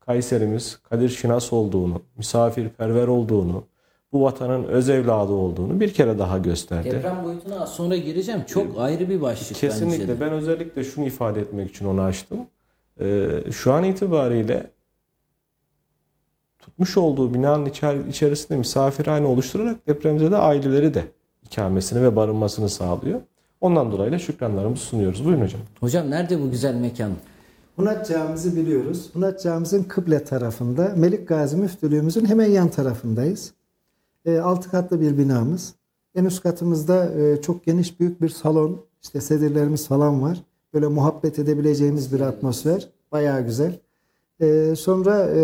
[0.00, 3.64] Kayserimiz Kadir Şinas olduğunu, misafirperver olduğunu,
[4.12, 6.90] bu vatanın öz evladı olduğunu bir kere daha gösterdi.
[6.90, 8.42] Deprem boyutuna sonra gireceğim.
[8.46, 10.08] Çok ayrı bir başlık bence Kesinlikle.
[10.08, 10.20] de.
[10.20, 12.38] Ben özellikle şunu ifade etmek için onu açtım.
[13.00, 14.66] Ee, şu an itibariyle
[16.62, 21.04] tutmuş olduğu binanın içer, içerisinde misafirhane oluşturarak depremzede aileleri de
[21.46, 23.20] ikamesini ve barınmasını sağlıyor.
[23.60, 25.24] Ondan dolayı da şükranlarımızı sunuyoruz.
[25.24, 25.60] Buyurun hocam.
[25.80, 27.12] Hocam nerede bu güzel mekan?
[27.76, 29.10] Hunat Camimizi biliyoruz.
[29.12, 33.52] Hunat Camimizin kıble tarafında, Melik Gazi Müftülüğümüzün hemen yan tarafındayız.
[34.24, 35.74] E, altı katlı bir binamız.
[36.14, 40.42] En üst katımızda e, çok geniş büyük bir salon, işte sedirlerimiz falan var.
[40.74, 42.88] Böyle muhabbet edebileceğimiz bir atmosfer.
[43.12, 43.78] Bayağı güzel.
[44.40, 45.42] E, sonra e,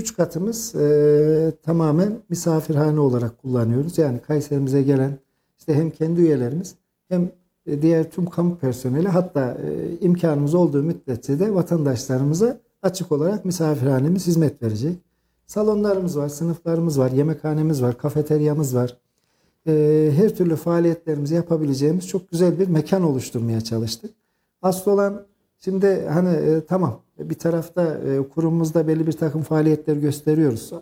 [0.00, 3.98] üç katımız e, tamamen misafirhane olarak kullanıyoruz.
[3.98, 5.18] Yani Kayserimize gelen
[5.58, 6.74] işte hem kendi üyelerimiz
[7.08, 7.30] hem
[7.66, 14.26] e, diğer tüm kamu personeli hatta e, imkanımız olduğu müddetçe de vatandaşlarımıza açık olarak misafirhanemiz
[14.26, 14.98] hizmet verecek.
[15.46, 18.96] Salonlarımız var, sınıflarımız var, yemekhanemiz var, kafeteryamız var.
[19.66, 24.10] E, her türlü faaliyetlerimizi yapabileceğimiz çok güzel bir mekan oluşturmaya çalıştık.
[24.62, 25.26] Asıl olan
[25.58, 30.72] şimdi hani e, tamam bir tarafta e, kurumumuzda belli bir takım faaliyetler gösteriyoruz.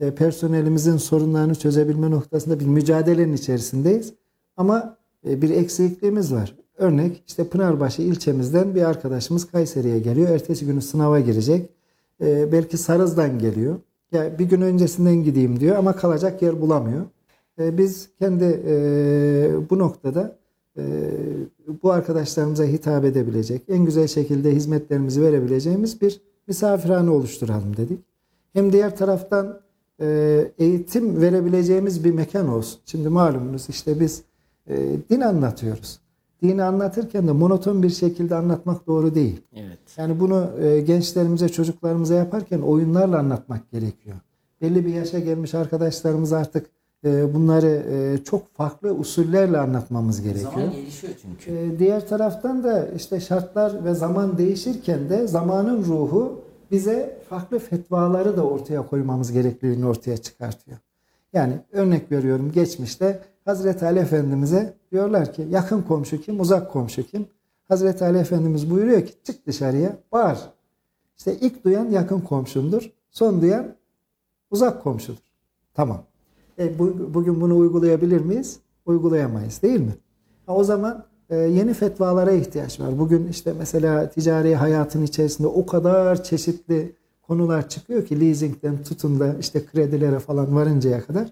[0.00, 4.14] E, personelimizin sorunlarını çözebilme noktasında bir mücadelenin içerisindeyiz.
[4.56, 4.96] Ama
[5.28, 6.56] e, bir eksikliğimiz var.
[6.78, 10.28] Örnek işte Pınarbaşı ilçemizden bir arkadaşımız Kayseri'ye geliyor.
[10.28, 11.70] Ertesi günü sınava girecek.
[12.20, 13.76] E, belki Sarız'dan geliyor.
[14.12, 17.04] Ya bir gün öncesinden gideyim diyor ama kalacak yer bulamıyor.
[17.58, 18.74] E, biz kendi e,
[19.70, 20.36] bu noktada
[20.78, 20.82] e,
[21.82, 28.00] bu arkadaşlarımıza hitap edebilecek, en güzel şekilde hizmetlerimizi verebileceğimiz bir misafirhane oluşturalım dedik.
[28.52, 29.60] Hem diğer taraftan
[30.00, 32.80] e, eğitim verebileceğimiz bir mekan olsun.
[32.86, 34.22] Şimdi malumunuz işte biz
[34.68, 34.76] e,
[35.10, 36.00] din anlatıyoruz.
[36.42, 39.40] Dini anlatırken de monoton bir şekilde anlatmak doğru değil.
[39.52, 39.78] Evet.
[39.96, 44.16] Yani bunu e, gençlerimize, çocuklarımıza yaparken oyunlarla anlatmak gerekiyor.
[44.60, 46.70] Belli bir yaşa gelmiş arkadaşlarımız artık
[47.34, 50.52] bunları e, çok farklı usullerle anlatmamız gerekiyor.
[50.52, 51.50] Zaman gelişiyor çünkü.
[51.50, 56.40] E, diğer taraftan da işte şartlar ve zaman değişirken de zamanın ruhu
[56.70, 60.78] bize farklı fetvaları da ortaya koymamız gerekliliğini ortaya çıkartıyor.
[61.32, 67.26] Yani örnek veriyorum geçmişte Hazreti Ali Efendimiz'e diyorlar ki yakın komşu kim, uzak komşu kim?
[67.68, 70.38] Hazreti Ali Efendimiz buyuruyor ki çık dışarıya bağır.
[71.18, 73.74] İşte ilk duyan yakın komşundur, son duyan
[74.50, 75.22] uzak komşudur.
[75.74, 76.04] Tamam.
[76.58, 78.58] E, bu, bugün bunu uygulayabilir miyiz?
[78.86, 79.94] Uygulayamayız değil mi?
[80.46, 82.98] Ha, o zaman e, yeni fetvalara ihtiyaç var.
[82.98, 89.34] Bugün işte mesela ticari hayatın içerisinde o kadar çeşitli konular çıkıyor ki leasingden tutun da
[89.40, 91.28] işte kredilere falan varıncaya kadar.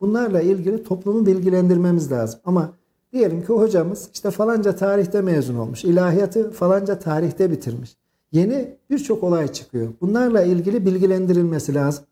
[0.00, 2.40] Bunlarla ilgili toplumu bilgilendirmemiz lazım.
[2.44, 2.72] Ama
[3.12, 5.84] diyelim ki hocamız işte falanca tarihte mezun olmuş.
[5.84, 7.96] ilahiyatı falanca tarihte bitirmiş.
[8.32, 9.88] Yeni birçok olay çıkıyor.
[10.00, 12.04] Bunlarla ilgili bilgilendirilmesi lazım.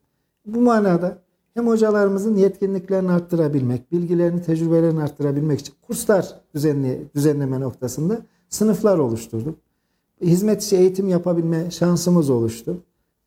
[0.46, 1.18] Bu manada
[1.58, 8.18] hem hocalarımızın yetkinliklerini arttırabilmek, bilgilerini, tecrübelerini arttırabilmek için kurslar düzenli, düzenleme noktasında
[8.48, 9.58] sınıflar oluşturduk.
[10.22, 12.76] Hizmetçi eğitim yapabilme şansımız oluştu.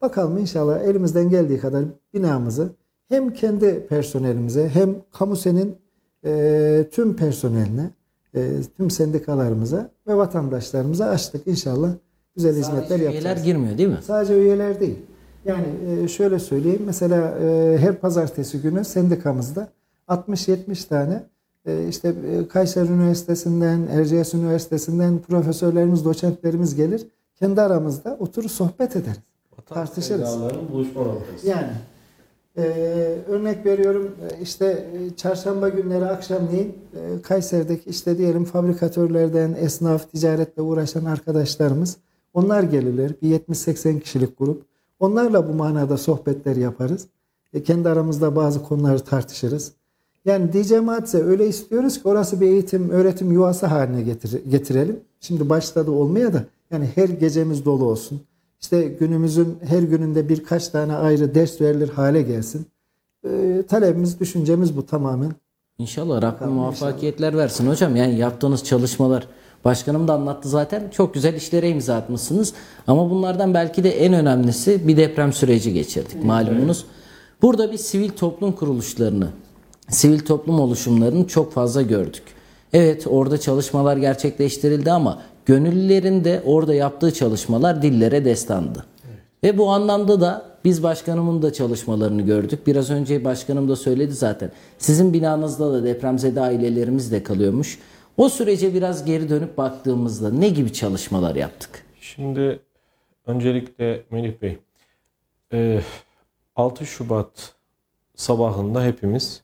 [0.02, 2.70] Bakalım inşallah elimizden geldiği kadar binamızı
[3.10, 5.76] hem kendi personelimize hem kamusenin
[6.26, 7.90] e, tüm personeline,
[8.36, 11.48] e, tüm sendikalarımıza ve vatandaşlarımıza açtık.
[11.48, 11.90] İnşallah
[12.36, 13.26] güzel hizmetler Sadece yapacağız.
[13.26, 14.00] üyeler girmiyor değil mi?
[14.02, 14.98] Sadece üyeler değil.
[15.46, 15.68] Yani
[16.04, 16.82] e, şöyle söyleyeyim.
[16.86, 19.68] Mesela e, her pazartesi günü sendikamızda
[20.08, 21.24] 60-70 tane
[21.66, 22.14] e, işte
[22.50, 27.08] Kayseri Üniversitesi'nden, Erciyes Üniversitesi'nden profesörlerimiz, doçentlerimiz gelir.
[27.36, 29.20] Kendi aramızda oturup sohbet ederiz.
[29.66, 30.30] Tartışırız.
[30.30, 31.48] Sevdaların buluşma noktası.
[31.48, 31.72] Yani
[32.58, 32.62] e,
[33.28, 34.86] örnek veriyorum işte
[35.18, 41.98] çarşamba günleri akşamleyin e, Kayseri'deki işte diyelim fabrikatörlerden, esnaf, ticaretle uğraşan arkadaşlarımız
[42.34, 43.12] onlar gelirler.
[43.22, 44.71] Bir 70-80 kişilik grup.
[45.02, 47.08] Onlarla bu manada sohbetler yaparız.
[47.54, 49.72] E, kendi aramızda bazı konuları tartışırız.
[50.26, 55.00] Yani diyeceğim hadise öyle istiyoruz ki orası bir eğitim, öğretim yuvası haline getir, getirelim.
[55.20, 58.22] Şimdi başladı olmaya da yani her gecemiz dolu olsun.
[58.62, 62.66] İşte günümüzün her gününde birkaç tane ayrı ders verilir hale gelsin.
[63.28, 65.32] Ee, talebimiz, düşüncemiz bu tamamen.
[65.78, 67.96] İnşallah Rabbim muvaffakiyetler versin hocam.
[67.96, 69.28] Yani yaptığınız çalışmalar
[69.66, 70.90] başkanım da anlattı zaten.
[70.90, 72.54] Çok güzel işlere imza atmışsınız.
[72.88, 76.86] Ama bunlardan belki de en önemlisi bir deprem süreci geçirdik malumunuz.
[77.42, 79.28] Burada bir sivil toplum kuruluşlarını,
[79.90, 82.24] sivil toplum oluşumlarını çok fazla gördük.
[82.74, 88.86] Evet orada çalışmalar gerçekleştirildi ama gönüllülerin de orada yaptığı çalışmalar dillere destandı.
[89.44, 92.68] Ve bu anlamda da biz başkanımın da çalışmalarını gördük.
[92.68, 94.52] Biraz önce başkanım da söyledi zaten.
[94.78, 97.80] Sizin binanızda da depremzede ailelerimiz de kalıyormuş.
[98.22, 101.86] O sürece biraz geri dönüp baktığımızda ne gibi çalışmalar yaptık?
[102.02, 102.60] Şimdi
[103.26, 104.60] öncelikle Melih Bey,
[106.56, 107.56] 6 Şubat
[108.16, 109.44] sabahında hepimiz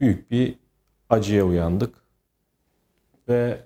[0.00, 0.58] büyük bir
[1.10, 1.94] acıya uyandık.
[3.28, 3.60] Ve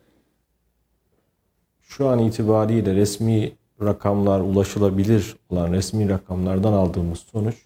[1.82, 7.56] şu an itibariyle resmi rakamlar ulaşılabilir olan resmi rakamlardan aldığımız sonuç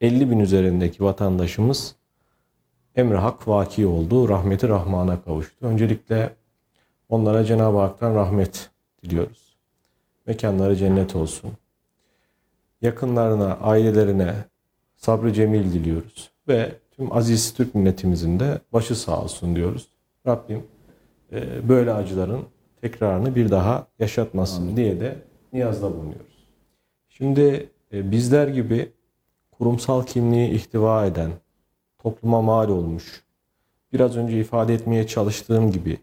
[0.00, 1.96] 50 bin üzerindeki vatandaşımız
[2.96, 4.28] emri hak vaki oldu.
[4.28, 5.66] Rahmeti Rahman'a kavuştu.
[5.66, 6.30] Öncelikle
[7.08, 8.70] onlara Cenab-ı Hak'tan rahmet
[9.02, 9.56] diliyoruz.
[10.26, 11.50] Mekanları cennet olsun.
[12.82, 14.34] Yakınlarına, ailelerine
[14.96, 16.30] sabrı cemil diliyoruz.
[16.48, 19.88] Ve tüm aziz Türk milletimizin de başı sağ olsun diyoruz.
[20.26, 20.62] Rabbim
[21.32, 22.42] e, böyle acıların
[22.80, 24.76] tekrarını bir daha yaşatmasın Amin.
[24.76, 25.16] diye de
[25.52, 26.46] niyazda bulunuyoruz.
[27.08, 28.92] Şimdi e, bizler gibi
[29.50, 31.30] kurumsal kimliği ihtiva eden,
[32.02, 33.24] topluma mal olmuş,
[33.92, 35.98] biraz önce ifade etmeye çalıştığım gibi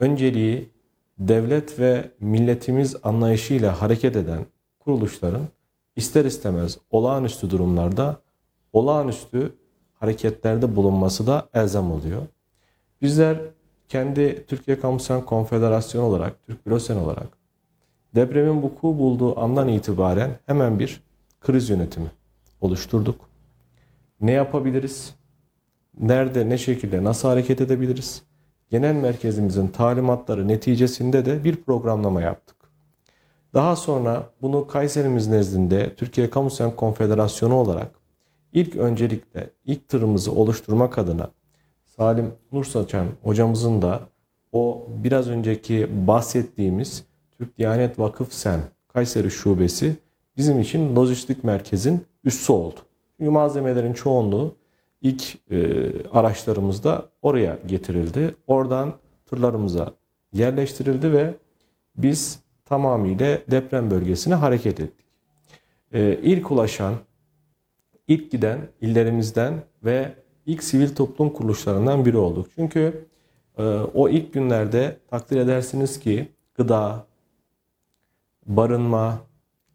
[0.00, 0.70] önceliği
[1.18, 4.46] devlet ve milletimiz anlayışıyla hareket eden
[4.80, 5.48] kuruluşların
[5.96, 8.20] ister istemez olağanüstü durumlarda
[8.72, 9.52] olağanüstü
[9.94, 12.22] hareketlerde bulunması da elzem oluyor.
[13.02, 13.38] Bizler
[13.88, 17.28] kendi Türkiye Kamusen Konfederasyonu olarak, Türk Bürosen olarak
[18.14, 21.00] depremin vuku bulduğu andan itibaren hemen bir
[21.40, 22.10] kriz yönetimi
[22.60, 23.20] oluşturduk.
[24.20, 25.14] Ne yapabiliriz?
[26.00, 28.22] Nerede, ne şekilde, nasıl hareket edebiliriz?
[28.70, 32.56] Genel merkezimizin talimatları neticesinde de bir programlama yaptık.
[33.54, 37.90] Daha sonra bunu Kayserimiz nezdinde Türkiye Kamusen Konfederasyonu olarak
[38.52, 41.30] ilk öncelikle ilk tırımızı oluşturmak adına
[41.84, 44.00] Salim Nursaçan hocamızın da
[44.52, 47.04] o biraz önceki bahsettiğimiz
[47.38, 49.96] Türk Diyanet Vakıf Sen Kayseri Şubesi
[50.36, 52.80] bizim için lojistik merkezin üssü oldu.
[53.16, 54.54] Çünkü malzemelerin çoğunluğu
[55.02, 58.34] ilk e, araçlarımızda oraya getirildi.
[58.46, 58.94] Oradan
[59.26, 59.92] tırlarımıza
[60.32, 61.34] yerleştirildi ve
[61.96, 65.06] biz tamamıyla deprem bölgesine hareket ettik.
[65.92, 66.94] E, ilk ulaşan,
[68.08, 70.14] ilk giden illerimizden ve
[70.46, 72.46] ilk sivil toplum kuruluşlarından biri olduk.
[72.54, 73.06] Çünkü
[73.58, 73.62] e,
[73.94, 77.06] o ilk günlerde takdir edersiniz ki gıda,
[78.46, 79.18] barınma,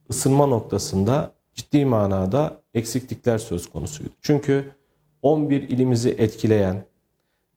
[0.10, 4.12] ısınma noktasında ciddi manada eksiklikler söz konusuydu.
[4.22, 4.77] Çünkü
[5.22, 6.84] 11 ilimizi etkileyen,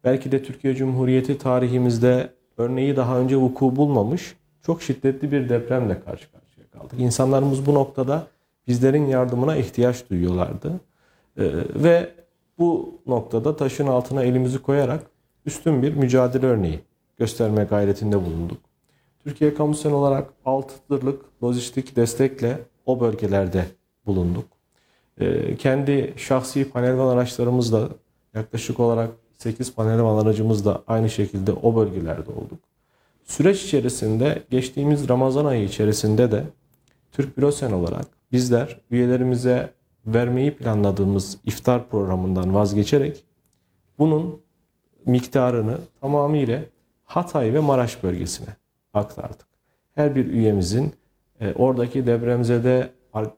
[0.05, 6.33] belki de Türkiye Cumhuriyeti tarihimizde örneği daha önce vuku bulmamış çok şiddetli bir depremle karşı
[6.33, 7.01] karşıya kaldık.
[7.01, 8.27] İnsanlarımız bu noktada
[8.69, 10.81] bizlerin yardımına ihtiyaç duyuyorlardı.
[11.39, 11.43] Ee,
[11.75, 12.11] ve
[12.59, 15.07] bu noktada taşın altına elimizi koyarak
[15.47, 16.81] üstün bir mücadele örneği
[17.19, 18.59] gösterme gayretinde bulunduk.
[19.25, 23.65] Türkiye Kamusen olarak 6 tırlık lojistik destekle o bölgelerde
[24.07, 24.45] bulunduk.
[25.21, 27.89] Ee, kendi şahsi panel van araçlarımızla
[28.35, 32.59] yaklaşık olarak 8 panel van aracımız da aynı şekilde o bölgelerde olduk.
[33.25, 36.45] Süreç içerisinde geçtiğimiz Ramazan ayı içerisinde de
[37.13, 39.71] Türk Bürosen olarak bizler üyelerimize
[40.07, 43.25] vermeyi planladığımız iftar programından vazgeçerek
[43.99, 44.41] bunun
[45.07, 46.61] miktarını tamamıyla
[47.05, 48.49] Hatay ve Maraş bölgesine
[48.95, 49.47] aktardık.
[49.95, 50.93] Her bir üyemizin
[51.41, 52.91] e, oradaki depremzede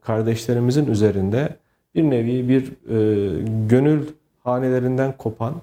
[0.02, 1.56] kardeşlerimizin üzerinde
[1.94, 4.08] bir nevi bir e, gönül
[4.44, 5.54] hanelerinden kopan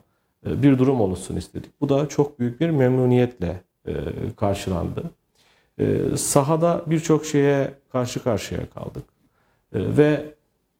[0.47, 1.71] e, bir durum oluşsun istedik.
[1.81, 3.93] Bu da çok büyük bir memnuniyetle e,
[4.37, 5.03] karşılandı.
[5.79, 9.03] E, sahada birçok şeye karşı karşıya kaldık.
[9.73, 10.25] E, ve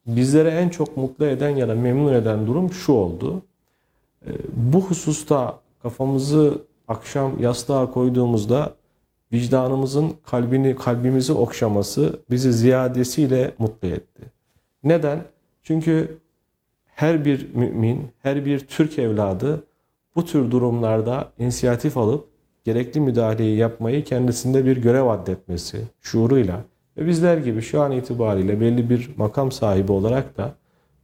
[0.08, 3.42] bizlere en çok mutlu eden ya da memnun eden durum şu oldu.
[4.26, 8.74] E, bu hususta kafamızı akşam yastığa koyduğumuzda
[9.34, 14.24] vicdanımızın kalbini kalbimizi okşaması bizi ziyadesiyle mutlu etti.
[14.84, 15.24] Neden?
[15.64, 16.18] Çünkü
[16.86, 19.64] her bir mümin, her bir Türk evladı
[20.16, 22.28] bu tür durumlarda inisiyatif alıp
[22.64, 26.64] gerekli müdahaleyi yapmayı kendisinde bir görev addetmesi şuuruyla
[26.98, 30.56] ve bizler gibi şu an itibariyle belli bir makam sahibi olarak da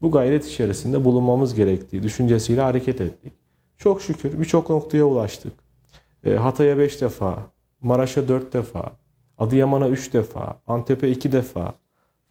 [0.01, 3.33] bu gayret içerisinde bulunmamız gerektiği düşüncesiyle hareket ettik.
[3.77, 5.53] Çok şükür birçok noktaya ulaştık.
[6.25, 7.37] E, Hatay'a 5 defa,
[7.81, 8.91] Maraş'a 4 defa,
[9.37, 11.73] Adıyaman'a 3 defa, Antep'e 2 defa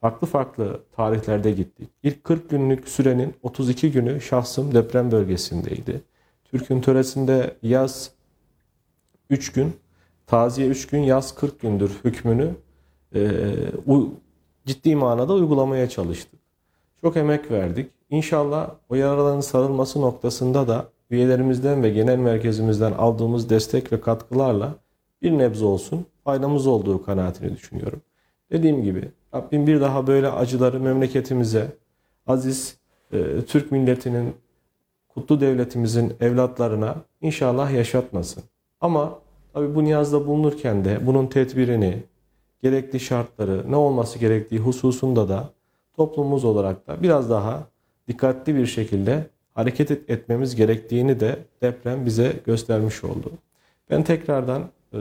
[0.05, 1.89] farklı farklı tarihlerde gittik.
[2.03, 6.01] İlk 40 günlük sürenin 32 günü şahsım deprem bölgesindeydi.
[6.45, 8.11] Türk'ün töresinde yaz
[9.31, 9.73] 3 gün,
[10.27, 12.55] taziye 3 gün, yaz 40 gündür hükmünü
[13.15, 13.31] e,
[14.67, 16.41] ciddi manada uygulamaya çalıştık.
[17.01, 17.91] Çok emek verdik.
[18.11, 24.75] İnşallah o yaraların sarılması noktasında da üyelerimizden ve genel merkezimizden aldığımız destek ve katkılarla
[25.23, 28.03] bir nebze olsun faydamız olduğu kanaatini düşünüyorum.
[28.51, 31.77] Dediğim gibi Rabbim bir daha böyle acıları memleketimize,
[32.27, 32.79] aziz
[33.13, 34.35] e, Türk milletinin,
[35.09, 38.43] kutlu devletimizin evlatlarına inşallah yaşatmasın.
[38.81, 39.19] Ama
[39.53, 42.03] tabi bu niyazda bulunurken de bunun tedbirini,
[42.63, 45.51] gerekli şartları, ne olması gerektiği hususunda da
[45.97, 47.67] toplumumuz olarak da biraz daha
[48.09, 53.31] dikkatli bir şekilde hareket etmemiz gerektiğini de deprem bize göstermiş oldu.
[53.91, 54.63] Ben tekrardan
[54.93, 54.99] e,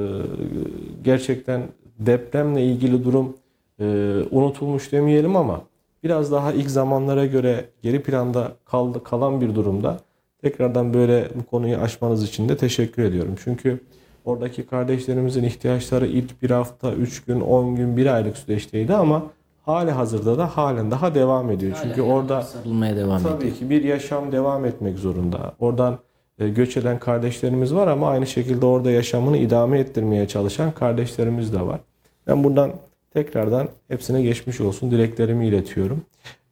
[1.04, 1.62] gerçekten
[2.00, 3.36] depremle ilgili durum
[3.80, 3.86] e,
[4.32, 5.62] unutulmuş demeyelim ama
[6.04, 10.00] biraz daha ilk zamanlara göre geri planda kaldı, kalan bir durumda
[10.42, 13.36] tekrardan böyle bu konuyu açmanız için de teşekkür ediyorum.
[13.44, 13.80] Çünkü
[14.26, 19.24] oradaki kardeşlerimizin ihtiyaçları ilk bir hafta, üç gün, on gün, bir aylık süreçteydi ama
[19.62, 21.78] hali hazırda da halen daha devam ediyor.
[21.84, 23.56] Çünkü orada sarılmaya devam tabii ediyor.
[23.56, 25.54] ki bir yaşam devam etmek zorunda.
[25.60, 25.98] Oradan
[26.40, 31.62] e, göç eden kardeşlerimiz var ama aynı şekilde orada yaşamını idame ettirmeye çalışan kardeşlerimiz de
[31.62, 31.80] var.
[32.28, 32.72] Ben buradan
[33.14, 36.02] tekrardan hepsine geçmiş olsun dileklerimi iletiyorum.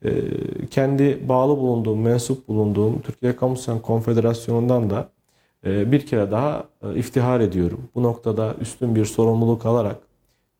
[0.05, 0.11] E,
[0.71, 5.09] kendi bağlı bulunduğum, mensup bulunduğum Türkiye Kamu Sen Konfederasyonu'ndan da
[5.65, 7.89] e, bir kere daha e, iftihar ediyorum.
[7.95, 9.97] Bu noktada üstün bir sorumluluk alarak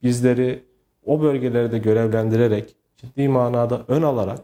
[0.04, 0.64] bizleri
[1.06, 4.40] o bölgelerde görevlendirerek ciddi manada ön alarak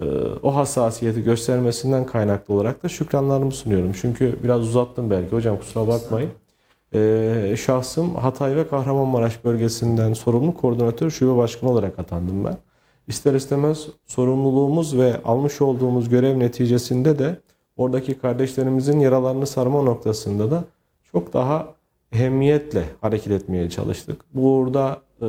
[0.00, 0.04] e,
[0.42, 3.92] o hassasiyeti göstermesinden kaynaklı olarak da şükranlarımı sunuyorum.
[4.00, 6.30] Çünkü biraz uzattım belki hocam kusura bakmayın.
[6.94, 12.56] E, şahsım Hatay ve Kahramanmaraş bölgesinden sorumlu koordinatör şube başkanı olarak atandım ben.
[13.08, 17.40] İster istemez sorumluluğumuz ve almış olduğumuz görev neticesinde de
[17.76, 20.64] oradaki kardeşlerimizin yaralarını sarma noktasında da
[21.12, 21.74] çok daha
[22.12, 24.20] ehemmiyetle hareket etmeye çalıştık.
[24.34, 25.26] Burada e,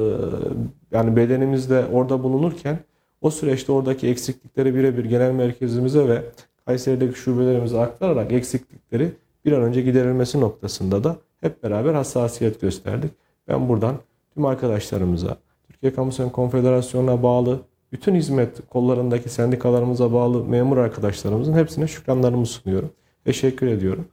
[0.91, 2.79] yani bedenimizde orada bulunurken
[3.21, 6.21] o süreçte oradaki eksiklikleri birebir genel merkezimize ve
[6.65, 9.11] Kayseri'deki şubelerimize aktararak eksiklikleri
[9.45, 13.11] bir an önce giderilmesi noktasında da hep beraber hassasiyet gösterdik.
[13.47, 13.95] Ben buradan
[14.33, 15.37] tüm arkadaşlarımıza,
[15.67, 17.59] Türkiye Kamu Sen Konfederasyonu'na bağlı
[17.91, 22.91] bütün hizmet kollarındaki sendikalarımıza bağlı memur arkadaşlarımızın hepsine şükranlarımı sunuyorum.
[23.25, 24.05] Teşekkür ediyorum.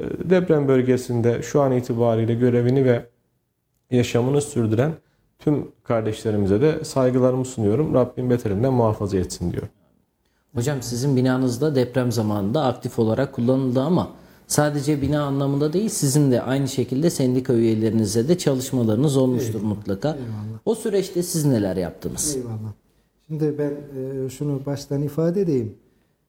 [0.00, 3.06] E, Deprem bölgesinde şu an itibariyle görevini ve
[3.90, 4.92] yaşamını sürdüren
[5.38, 7.94] tüm kardeşlerimize de saygılarımı sunuyorum.
[7.94, 9.66] Rabbim beterinden muhafaza etsin diyor.
[10.54, 14.08] Hocam sizin binanızda deprem zamanında aktif olarak kullanıldı ama
[14.46, 20.08] sadece bina anlamında değil sizin de aynı şekilde sendika üyelerinize de çalışmalarınız olmuştur mutlaka.
[20.08, 20.58] Eyvallah.
[20.64, 22.36] O süreçte siz neler yaptınız?
[22.36, 22.72] Eyvallah.
[23.26, 25.74] Şimdi ben e, şunu baştan ifade edeyim.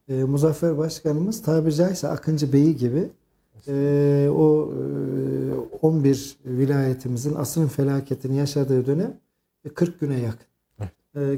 [0.09, 3.09] E, Muzaffer Başkanımız tabiri caizse Akıncı Bey'i gibi
[3.67, 9.17] e, o e, 11 vilayetimizin asrın felaketini yaşadığı dönem
[9.65, 10.47] e, 40 güne yakın.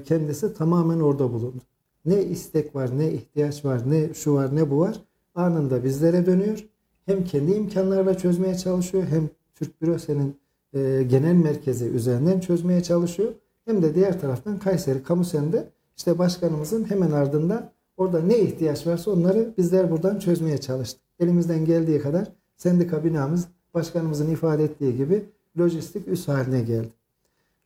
[0.05, 1.61] Kendisi tamamen orada bulundu.
[2.05, 5.01] Ne istek var, ne ihtiyaç var, ne şu var, ne bu var
[5.39, 6.65] anında bizlere dönüyor.
[7.05, 10.35] Hem kendi imkanlarla çözmeye çalışıyor hem Türk Bürose'nin
[10.73, 13.33] e, genel merkezi üzerinden çözmeye çalışıyor.
[13.65, 19.53] Hem de diğer taraftan Kayseri Kamusen'de işte başkanımızın hemen ardından orada ne ihtiyaç varsa onları
[19.57, 21.01] bizler buradan çözmeye çalıştık.
[21.19, 22.27] Elimizden geldiği kadar
[22.57, 25.25] sendika binamız başkanımızın ifade ettiği gibi
[25.59, 26.89] lojistik üs haline geldi.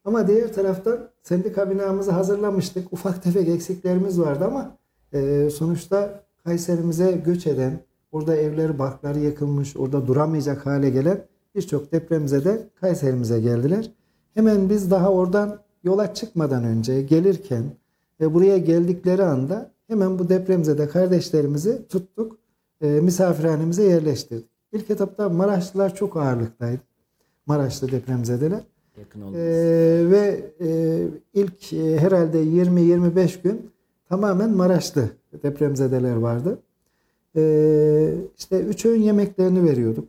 [0.06, 2.94] Ama diğer taraftan sendika binamızı hazırlamıştık.
[2.94, 4.78] Ufak tefek eksiklerimiz vardı ama
[5.14, 7.80] e, sonuçta Kayserimize göç eden,
[8.12, 11.26] orada evleri, barkları yıkılmış, orada duramayacak hale gelen
[11.56, 13.92] birçok depremize de Kayserimize geldiler.
[14.34, 17.64] Hemen biz daha oradan yola çıkmadan önce gelirken
[18.20, 22.38] ve buraya geldikleri anda hemen bu depremize kardeşlerimizi tuttuk.
[22.82, 24.50] E, misafirhanemize yerleştirdik.
[24.72, 26.82] İlk etapta Maraşlılar çok ağırlıktaydı.
[27.46, 28.64] Maraşlı depremzedeler.
[28.98, 29.38] Yakın oldu.
[29.38, 31.02] Ee, ve e,
[31.34, 33.72] ilk e, herhalde 20-25 gün
[34.10, 35.10] tamamen Maraşlı
[35.44, 36.60] depremzedeler vardı.
[37.36, 40.08] Ee, işte üç öğün yemeklerini veriyorduk.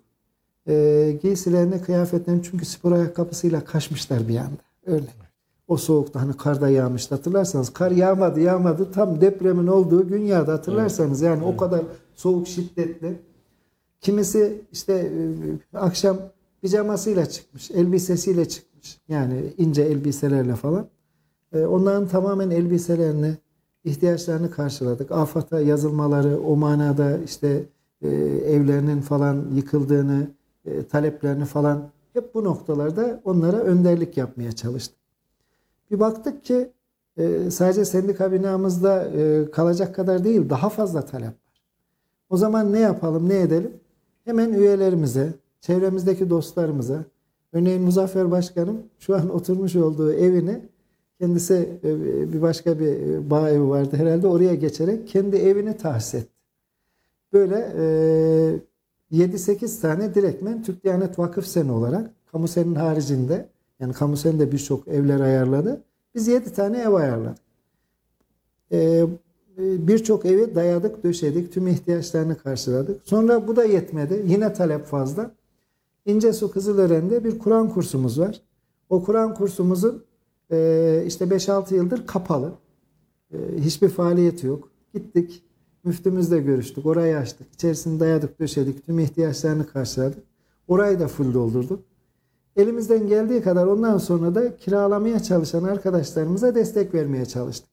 [0.69, 4.63] Ee, giysilerini, kıyafetlerini çünkü spor ayakkabısıyla kaçmışlar bir anda.
[4.87, 5.07] Öyle.
[5.69, 7.73] O soğukta hani karda yağmıştı hatırlarsanız.
[7.73, 11.23] Kar yağmadı yağmadı tam depremin olduğu gün yağdı hatırlarsanız.
[11.23, 11.83] Yani o kadar
[12.15, 13.19] soğuk şiddetli.
[14.01, 16.17] Kimisi işte e, akşam
[16.63, 18.99] pijamasıyla çıkmış, elbisesiyle çıkmış.
[19.09, 20.87] Yani ince elbiselerle falan.
[21.53, 23.37] E, onların tamamen elbiselerini,
[23.85, 25.13] ihtiyaçlarını karşıladık.
[25.13, 27.65] AFAD'a yazılmaları, o manada işte
[28.03, 28.09] e,
[28.47, 30.29] evlerinin falan yıkıldığını,
[30.67, 34.99] e, taleplerini falan hep bu noktalarda onlara önderlik yapmaya çalıştık.
[35.91, 36.71] Bir baktık ki
[37.17, 41.63] e, sadece sendika binamızda e, kalacak kadar değil, daha fazla talep var.
[42.31, 43.73] O zaman ne yapalım, ne edelim?
[44.25, 47.05] Hemen üyelerimize, çevremizdeki dostlarımıza,
[47.53, 50.61] örneğin Muzaffer Başkanım şu an oturmuş olduğu evini
[51.25, 54.27] Kendisi e, bir başka bir e, bağ evi vardı herhalde.
[54.27, 56.33] Oraya geçerek kendi evini tahsis etti.
[57.33, 57.73] Böyle
[59.13, 63.49] e, 7-8 tane direktmen Türk Diyanet Vakıf Seni olarak kamu senin haricinde
[63.81, 65.83] yani kamu sen de birçok evler ayarladı.
[66.15, 67.39] Biz 7 tane ev ayarladık.
[68.73, 69.07] E,
[69.59, 71.53] birçok evi dayadık, döşedik.
[71.53, 73.01] Tüm ihtiyaçlarını karşıladık.
[73.05, 74.23] Sonra bu da yetmedi.
[74.27, 75.31] Yine talep fazla.
[76.07, 78.41] İncesu Kızılören'de bir Kur'an kursumuz var.
[78.91, 80.14] O Kur'an kursumuzun e,
[81.07, 82.53] işte 5-6 yıldır kapalı.
[83.33, 84.69] E, hiçbir faaliyeti yok.
[84.95, 85.43] Gittik.
[85.85, 86.87] Müftümüzle görüştük.
[86.87, 87.55] Orayı açtık.
[87.55, 88.87] İçerisini dayadık, döşedik.
[88.87, 90.25] Tüm ihtiyaçlarını karşıladık.
[90.69, 91.83] Orayı da full doldurduk.
[92.57, 97.71] Elimizden geldiği kadar ondan sonra da kiralamaya çalışan arkadaşlarımıza destek vermeye çalıştık.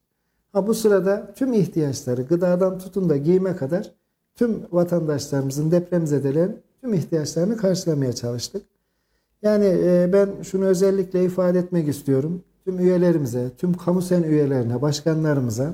[0.54, 3.92] Ha bu sırada tüm ihtiyaçları gıdadan tutun da giyime kadar
[4.36, 8.64] tüm vatandaşlarımızın depremzedelerin tüm ihtiyaçlarını karşılamaya çalıştık.
[9.42, 12.44] Yani e, ben şunu özellikle ifade etmek istiyorum.
[12.72, 15.74] Tüm üyelerimize, tüm kamu sen üyelerine, başkanlarımıza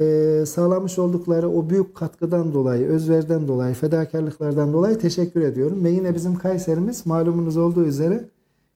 [0.00, 5.84] e, sağlamış oldukları o büyük katkıdan dolayı, özveriden dolayı, fedakarlıklardan dolayı teşekkür ediyorum.
[5.84, 8.24] Ve yine bizim Kayserimiz malumunuz olduğu üzere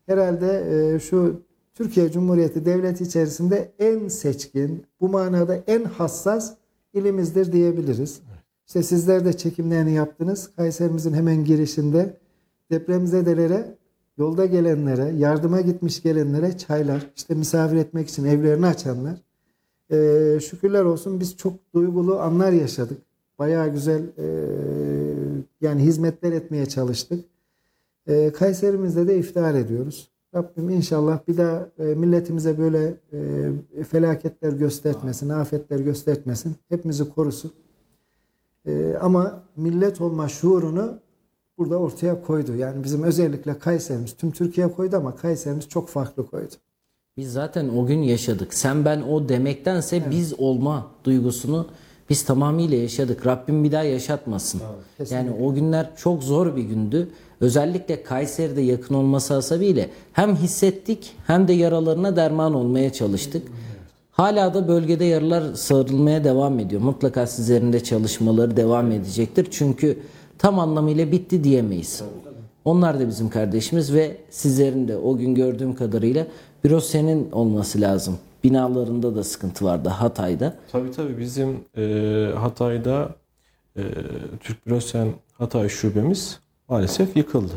[0.07, 0.65] herhalde
[0.95, 1.43] e, şu
[1.75, 6.55] Türkiye Cumhuriyeti Devleti içerisinde en seçkin, bu manada en hassas
[6.95, 8.21] ilimizdir diyebiliriz.
[8.67, 10.51] İşte sizler de çekimlerini yaptınız.
[10.57, 12.17] Kayserimizin hemen girişinde
[12.71, 13.75] depremzedelere,
[14.21, 19.23] yolda gelenlere, yardıma gitmiş gelenlere çaylar, işte misafir etmek için evlerini açanlar.
[19.93, 22.99] Ee, şükürler olsun biz çok duygulu anlar yaşadık.
[23.39, 24.27] Bayağı güzel e,
[25.61, 27.25] yani hizmetler etmeye çalıştık.
[28.07, 30.11] E, Kayserimizde de iftihar ediyoruz.
[30.35, 32.95] Rabbim inşallah bir daha e, milletimize böyle
[33.79, 36.57] e, felaketler göstermesin, afetler göstermesin.
[36.69, 37.53] Hepimizi korusun.
[38.67, 40.99] E, ama millet olma şuurunu
[41.61, 42.57] burada ortaya koydu.
[42.57, 46.55] Yani bizim özellikle Kayserimiz, tüm Türkiye koydu ama Kayserimiz çok farklı koydu.
[47.17, 48.55] Biz zaten o gün yaşadık.
[48.55, 50.07] Sen ben o demektense evet.
[50.11, 51.67] biz olma duygusunu
[52.11, 53.27] biz tamamıyla yaşadık.
[53.27, 54.61] Rabbim bir daha yaşatmasın.
[54.99, 57.09] Evet, yani o günler çok zor bir gündü.
[57.41, 63.43] Özellikle Kayseri'de yakın olması hasebiyle hem hissettik hem de yaralarına derman olmaya çalıştık.
[64.11, 66.83] Hala da bölgede yaralar sarılmaya devam ediyor.
[66.83, 69.49] Mutlaka sizlerin de çalışmaları devam edecektir.
[69.51, 69.99] Çünkü
[70.41, 72.03] tam anlamıyla bitti diyemeyiz.
[72.65, 76.27] Onlar da bizim kardeşimiz ve sizlerin de o gün gördüğüm kadarıyla
[76.65, 78.19] büro senin olması lazım.
[78.45, 80.57] Binalarında da sıkıntı vardı Hatay'da.
[80.73, 83.15] Tabii tabii bizim e, Hatay'da
[83.77, 83.83] e,
[84.41, 87.53] Türk Bürosen Hatay şubemiz maalesef yıkıldı.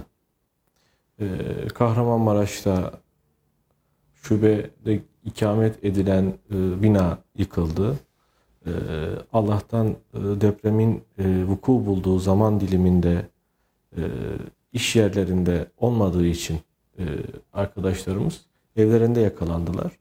[1.20, 1.26] E,
[1.74, 2.92] Kahramanmaraş'ta
[4.14, 7.96] şubede ikamet edilen e, bina yıkıldı.
[8.66, 8.72] E,
[9.34, 13.26] Allah'tan e, depremin e, vuku bulduğu zaman diliminde
[13.98, 14.02] e,
[14.74, 16.58] iş yerlerinde olmadığı için
[17.54, 18.42] arkadaşlarımız
[18.76, 19.92] evlerinde yakalandılar.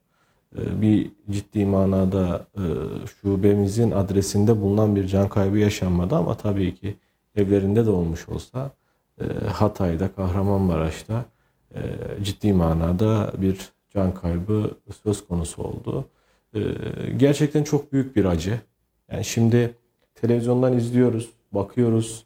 [0.55, 2.47] Bir ciddi manada
[3.21, 6.95] şubemizin adresinde bulunan bir can kaybı yaşanmadı ama tabii ki
[7.35, 8.71] evlerinde de olmuş olsa
[9.47, 11.25] Hatay'da, Kahramanmaraş'ta
[12.21, 14.71] ciddi manada bir can kaybı
[15.03, 16.05] söz konusu oldu.
[16.55, 16.59] E,
[17.17, 18.59] gerçekten çok büyük bir acı.
[19.11, 19.75] Yani şimdi
[20.15, 22.25] televizyondan izliyoruz, bakıyoruz,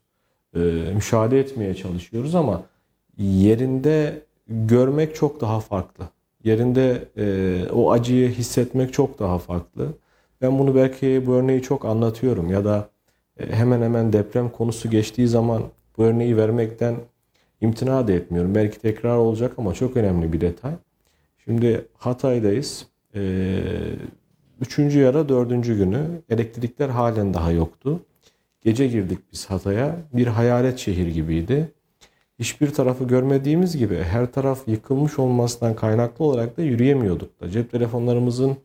[0.56, 0.60] e,
[0.96, 2.64] müşahede etmeye çalışıyoruz ama
[3.18, 6.10] yerinde görmek çok daha farklı.
[6.44, 9.94] Yerinde e, o acıyı hissetmek çok daha farklı.
[10.42, 12.90] Ben bunu belki bu örneği çok anlatıyorum ya da
[13.40, 15.64] e, hemen hemen deprem konusu geçtiği zaman
[15.98, 16.96] bu örneği vermekten
[17.62, 18.56] imtina da etmiyorum.
[18.56, 20.74] Belki tekrar olacak ama çok önemli bir detay.
[21.46, 22.88] Şimdi Hatay'dayız.
[23.16, 23.60] Ee,
[24.62, 28.00] üçüncü yara dördüncü günü elektrikler halen daha yoktu.
[28.62, 29.96] Gece girdik biz Hatay'a.
[30.14, 31.72] Bir hayalet şehir gibiydi.
[32.40, 37.50] Hiçbir tarafı görmediğimiz gibi her taraf yıkılmış olmasından kaynaklı olarak da yürüyemiyorduk da.
[37.50, 38.58] Cep telefonlarımızın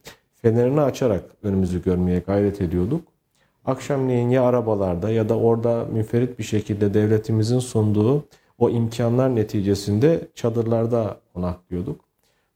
[0.43, 3.05] fenerini açarak önümüzü görmeye gayret ediyorduk.
[3.64, 8.24] Akşamleyin ya arabalarda ya da orada müferit bir şekilde devletimizin sunduğu
[8.59, 12.01] o imkanlar neticesinde çadırlarda konaklıyorduk.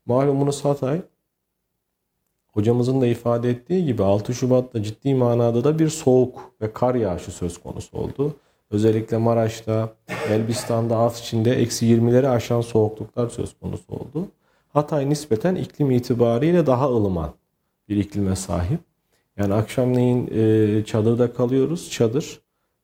[0.06, 1.00] Malumunuz Hatay
[2.56, 7.30] hocamızın da ifade ettiği gibi 6 Şubat'ta ciddi manada da bir soğuk ve kar yağışı
[7.30, 8.34] söz konusu oldu.
[8.70, 9.92] Özellikle Maraş'ta,
[10.30, 14.28] Elbistan'da, Afşin'de eksi 20'leri aşan soğukluklar söz konusu oldu.
[14.72, 17.30] Hatay nispeten iklim itibariyle daha ılıman
[17.88, 18.80] bir iklime sahip.
[19.36, 21.90] Yani akşamleyin e, çadırda kalıyoruz.
[21.90, 22.40] Çadır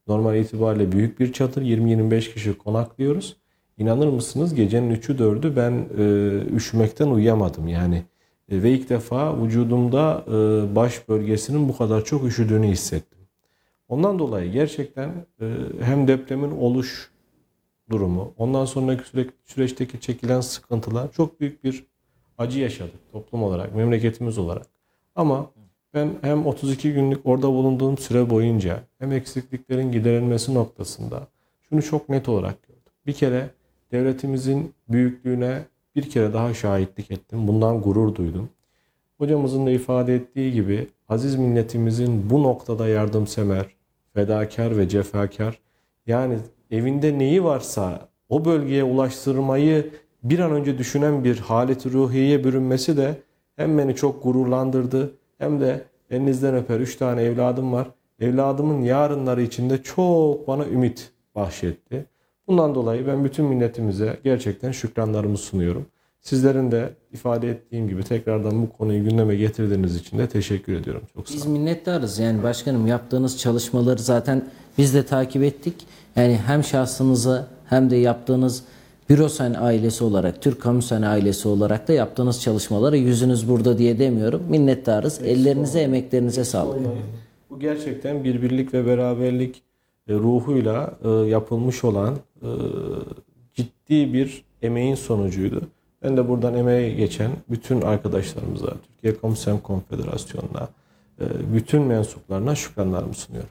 [0.09, 1.63] normal itibariyle büyük bir çadır.
[1.63, 3.37] 20-25 kişi konaklıyoruz.
[3.79, 7.69] İnanır mısınız gecenin 3'ü 4'ü ben e, üşümekten uyuyamadım.
[7.69, 8.03] Yani
[8.51, 10.31] ve ilk defa vücudumda e,
[10.77, 13.19] baş bölgesinin bu kadar çok üşüdüğünü hissettim.
[13.89, 15.09] Ondan dolayı gerçekten
[15.41, 15.47] e,
[15.81, 17.11] hem depremin oluş
[17.91, 21.87] durumu, ondan sonraki süre, süreçteki çekilen sıkıntılar çok büyük bir
[22.39, 24.67] acı yaşadık toplum olarak, memleketimiz olarak.
[25.15, 25.51] Ama
[25.95, 31.27] ben hem 32 günlük orada bulunduğum süre boyunca hem eksikliklerin giderilmesi noktasında
[31.69, 32.83] şunu çok net olarak gördüm.
[33.07, 33.51] Bir kere
[33.93, 35.63] devletimizin büyüklüğüne
[35.97, 37.49] bir kere daha şahitlik ettim.
[37.49, 38.49] Bundan gurur duydum.
[39.19, 43.67] Hocamızın da ifade ettiği gibi aziz milletimizin bu noktada yardımsever,
[44.15, 45.59] fedakar ve cefakar
[46.07, 46.39] yani
[46.71, 49.91] evinde neyi varsa o bölgeye ulaştırmayı
[50.23, 53.17] bir an önce düşünen bir haleti ruhiyeye bürünmesi de
[53.57, 57.89] hem beni çok gururlandırdı hem de elinizden öper 3 tane evladım var.
[58.21, 62.07] Evladımın yarınları içinde çok bana ümit bahşetti.
[62.49, 65.87] Bundan dolayı ben bütün milletimize gerçekten şükranlarımı sunuyorum.
[66.21, 71.03] Sizlerin de ifade ettiğim gibi tekrardan bu konuyu gündeme getirdiğiniz için de teşekkür ediyorum.
[71.15, 71.53] Çok sağ Biz olun.
[71.53, 72.19] minnettarız.
[72.19, 74.45] Yani başkanım yaptığınız çalışmaları zaten
[74.79, 75.75] biz de takip ettik.
[76.17, 78.65] Yani hem şahsınıza hem de yaptığınız
[79.09, 84.43] Bürosen ailesi olarak, Türk Kamusen ailesi olarak da yaptığınız çalışmalara yüzünüz burada diye demiyorum.
[84.49, 85.23] Minnettarız.
[85.23, 86.79] Ellerinize, emeklerinize sağlık.
[87.51, 89.63] Bu gerçekten bir birlik ve beraberlik
[90.09, 92.51] e, ruhuyla e, yapılmış olan e,
[93.55, 95.63] ciddi bir emeğin sonucuydu.
[96.03, 100.69] Ben de buradan emeğe geçen bütün arkadaşlarımıza, Türkiye Komisyon Konfederasyonu'na,
[101.21, 101.25] e,
[101.55, 103.51] bütün mensuplarına şükranlarımı sunuyorum.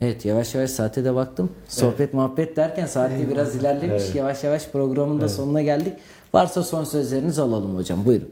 [0.00, 1.50] Evet yavaş yavaş saate de baktım.
[1.68, 4.02] Sohbet muhabbet derken saatte biraz ilerlemiş.
[4.04, 4.14] Evet.
[4.14, 5.92] Yavaş yavaş programın da sonuna geldik.
[6.34, 8.04] Varsa son sözlerinizi alalım hocam.
[8.04, 8.28] Buyurun.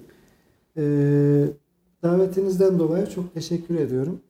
[0.77, 0.83] Ee,
[2.03, 4.21] davetinizden dolayı çok teşekkür ediyorum.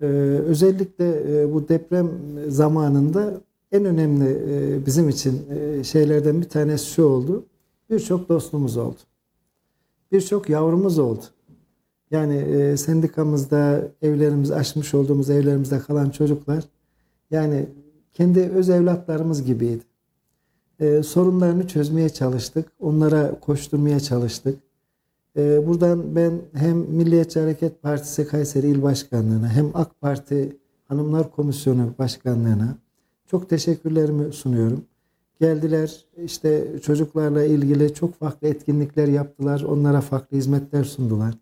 [0.00, 0.06] Ee,
[0.46, 2.10] özellikle e, bu deprem
[2.48, 3.40] zamanında
[3.72, 7.46] en önemli e, bizim için e, şeylerden bir tanesi şu oldu.
[7.90, 8.98] Birçok dostumuz oldu.
[10.12, 11.24] Birçok yavrumuz oldu.
[12.10, 16.64] Yani e, sendikamızda evlerimiz açmış olduğumuz evlerimizde kalan çocuklar
[17.30, 17.66] yani
[18.12, 19.82] kendi öz evlatlarımız gibiydi.
[21.04, 22.72] Sorunlarını çözmeye çalıştık.
[22.80, 24.58] Onlara koşturmaya çalıştık.
[25.36, 32.76] Buradan ben hem Milliyetçi Hareket Partisi Kayseri İl Başkanlığı'na hem AK Parti Hanımlar Komisyonu Başkanlığı'na
[33.30, 34.84] çok teşekkürlerimi sunuyorum.
[35.40, 39.60] Geldiler işte çocuklarla ilgili çok farklı etkinlikler yaptılar.
[39.60, 41.34] Onlara farklı hizmetler sundular.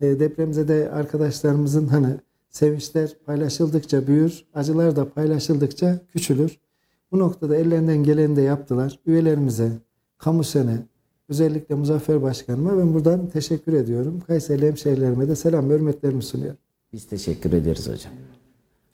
[0.00, 2.16] E, depremzede arkadaşlarımızın hani
[2.50, 6.58] sevinçler paylaşıldıkça büyür, acılar da paylaşıldıkça küçülür.
[7.12, 8.98] Bu noktada ellerinden geleni de yaptılar.
[9.06, 9.72] Üyelerimize,
[10.18, 10.78] kamusene,
[11.28, 14.22] özellikle Muzaffer Başkanıma ben buradan teşekkür ediyorum.
[14.26, 16.58] Kayseri hemşehrilerime de selam ve hürmetlerimi sunuyorum.
[16.92, 18.12] Biz teşekkür ederiz hocam.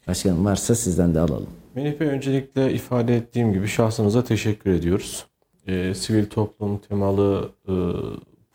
[0.09, 1.62] Başkanım varsa sizden de alalım.
[1.75, 5.27] Melih Bey öncelikle ifade ettiğim gibi şahsınıza teşekkür ediyoruz.
[5.67, 7.75] Ee, sivil toplum temalı e,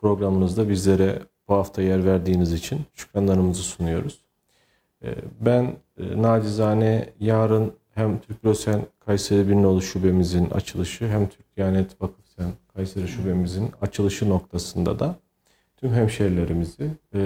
[0.01, 4.21] programınızda bizlere bu hafta yer verdiğiniz için şükranlarımızı sunuyoruz.
[5.03, 5.63] Ee, ben
[5.97, 13.07] e, nacizane yarın hem Türk Rosen Kayseri Birnoğlu şubemizin açılışı hem Türk Diyanet Vakıfsen Kayseri
[13.07, 15.15] şubemizin açılışı noktasında da
[15.77, 17.19] tüm hemşehrilerimizi e,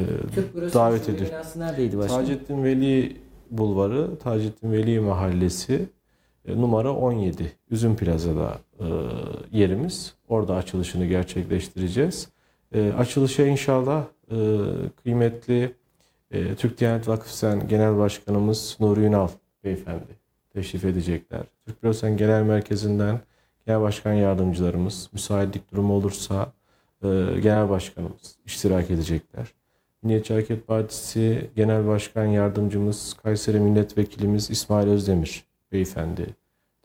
[0.74, 2.08] davet ediyoruz.
[2.08, 3.18] Taceddin Veli
[3.52, 5.89] Bulvarı, Taceddin Veli Mahallesi
[6.45, 7.52] e, numara 17.
[7.72, 8.86] Üzüm Plaza'da e,
[9.52, 10.14] yerimiz.
[10.28, 12.30] Orada açılışını gerçekleştireceğiz.
[12.76, 14.06] E, açılışa inşallah
[15.04, 15.76] kıymetli
[16.58, 19.28] Türk Diyanet Vakfı Sen Genel Başkanımız Nuri Ünal
[19.64, 20.16] Beyefendi
[20.54, 21.41] teşrif edecekler.
[21.66, 23.20] Türk Bürosen Genel Merkezi'nden
[23.66, 26.54] Genel Başkan Yardımcılarımız, müsaitlik durumu olursa
[27.41, 29.54] Genel Başkanımız iştirak edecekler.
[30.04, 36.26] Milliyetçi Hareket Partisi Genel Başkan Yardımcımız Kayseri Milletvekilimiz İsmail Özdemir Beyefendi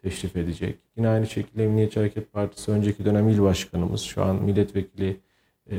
[0.03, 0.79] teşrif edecek.
[0.97, 5.17] Yine aynı şekilde Milliyetçi Hareket Partisi önceki dönem il başkanımız, şu an milletvekili
[5.71, 5.77] e,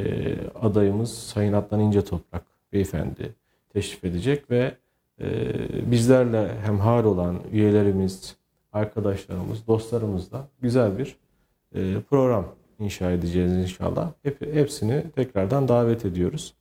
[0.61, 3.33] adayımız Sayın Adnan İnce Toprak Beyefendi
[3.73, 4.75] teşrif edecek ve
[5.21, 5.27] e,
[5.91, 8.35] bizlerle hemhal olan üyelerimiz,
[8.73, 11.15] arkadaşlarımız, dostlarımızla güzel bir
[11.75, 12.45] e, program
[12.79, 14.11] inşa edeceğiz inşallah.
[14.23, 16.53] Hep, hepsini tekrardan davet ediyoruz.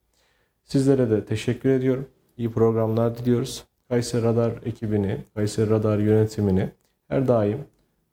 [0.67, 2.07] Sizlere de teşekkür ediyorum.
[2.39, 3.65] İyi programlar diliyoruz.
[3.89, 6.71] Kayseri Radar ekibini, Kayseri Radar yönetimini
[7.09, 7.59] her daim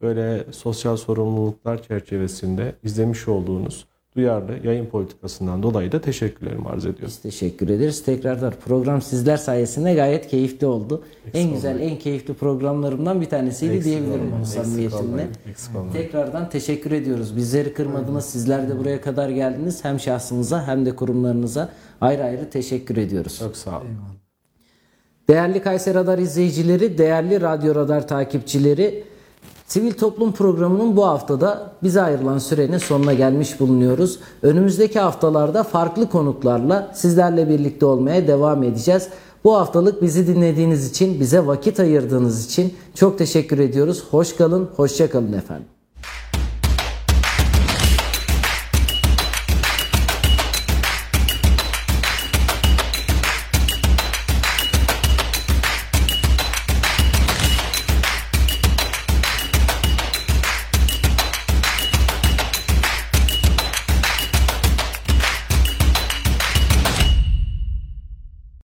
[0.02, 7.06] böyle sosyal sorumluluklar çerçevesinde izlemiş olduğunuz duyarlı yayın politikasından dolayı da teşekkürlerimi arz ediyorum.
[7.08, 8.04] Biz teşekkür ederiz.
[8.04, 11.04] Tekrardan program sizler sayesinde gayet keyifli oldu.
[11.34, 15.28] en güzel, en keyifli programlarımdan bir tanesiydi Eksik diyebilirim eksik samimiyetimle.
[15.50, 15.72] eksik.
[15.94, 17.38] Tekrardan teşekkür ediyoruz.
[17.38, 18.26] Bizleri kırmadınız.
[18.26, 19.86] Sizler de buraya kadar geldiniz.
[19.86, 21.70] Hem şahsınıza hem de kurumlarınıza
[22.02, 23.40] ayrı ayrı teşekkür ediyoruz.
[23.40, 23.88] Çok sağ olun.
[25.30, 29.04] Değerli Kayseri Radar izleyicileri, değerli Radyo Radar takipçileri,
[29.74, 34.20] Sivil Toplum Programı'nın bu haftada bize ayrılan sürenin sonuna gelmiş bulunuyoruz.
[34.42, 39.08] Önümüzdeki haftalarda farklı konuklarla sizlerle birlikte olmaya devam edeceğiz.
[39.44, 44.04] Bu haftalık bizi dinlediğiniz için, bize vakit ayırdığınız için çok teşekkür ediyoruz.
[44.12, 45.73] Hoş kalın, hoşça kalın efendim.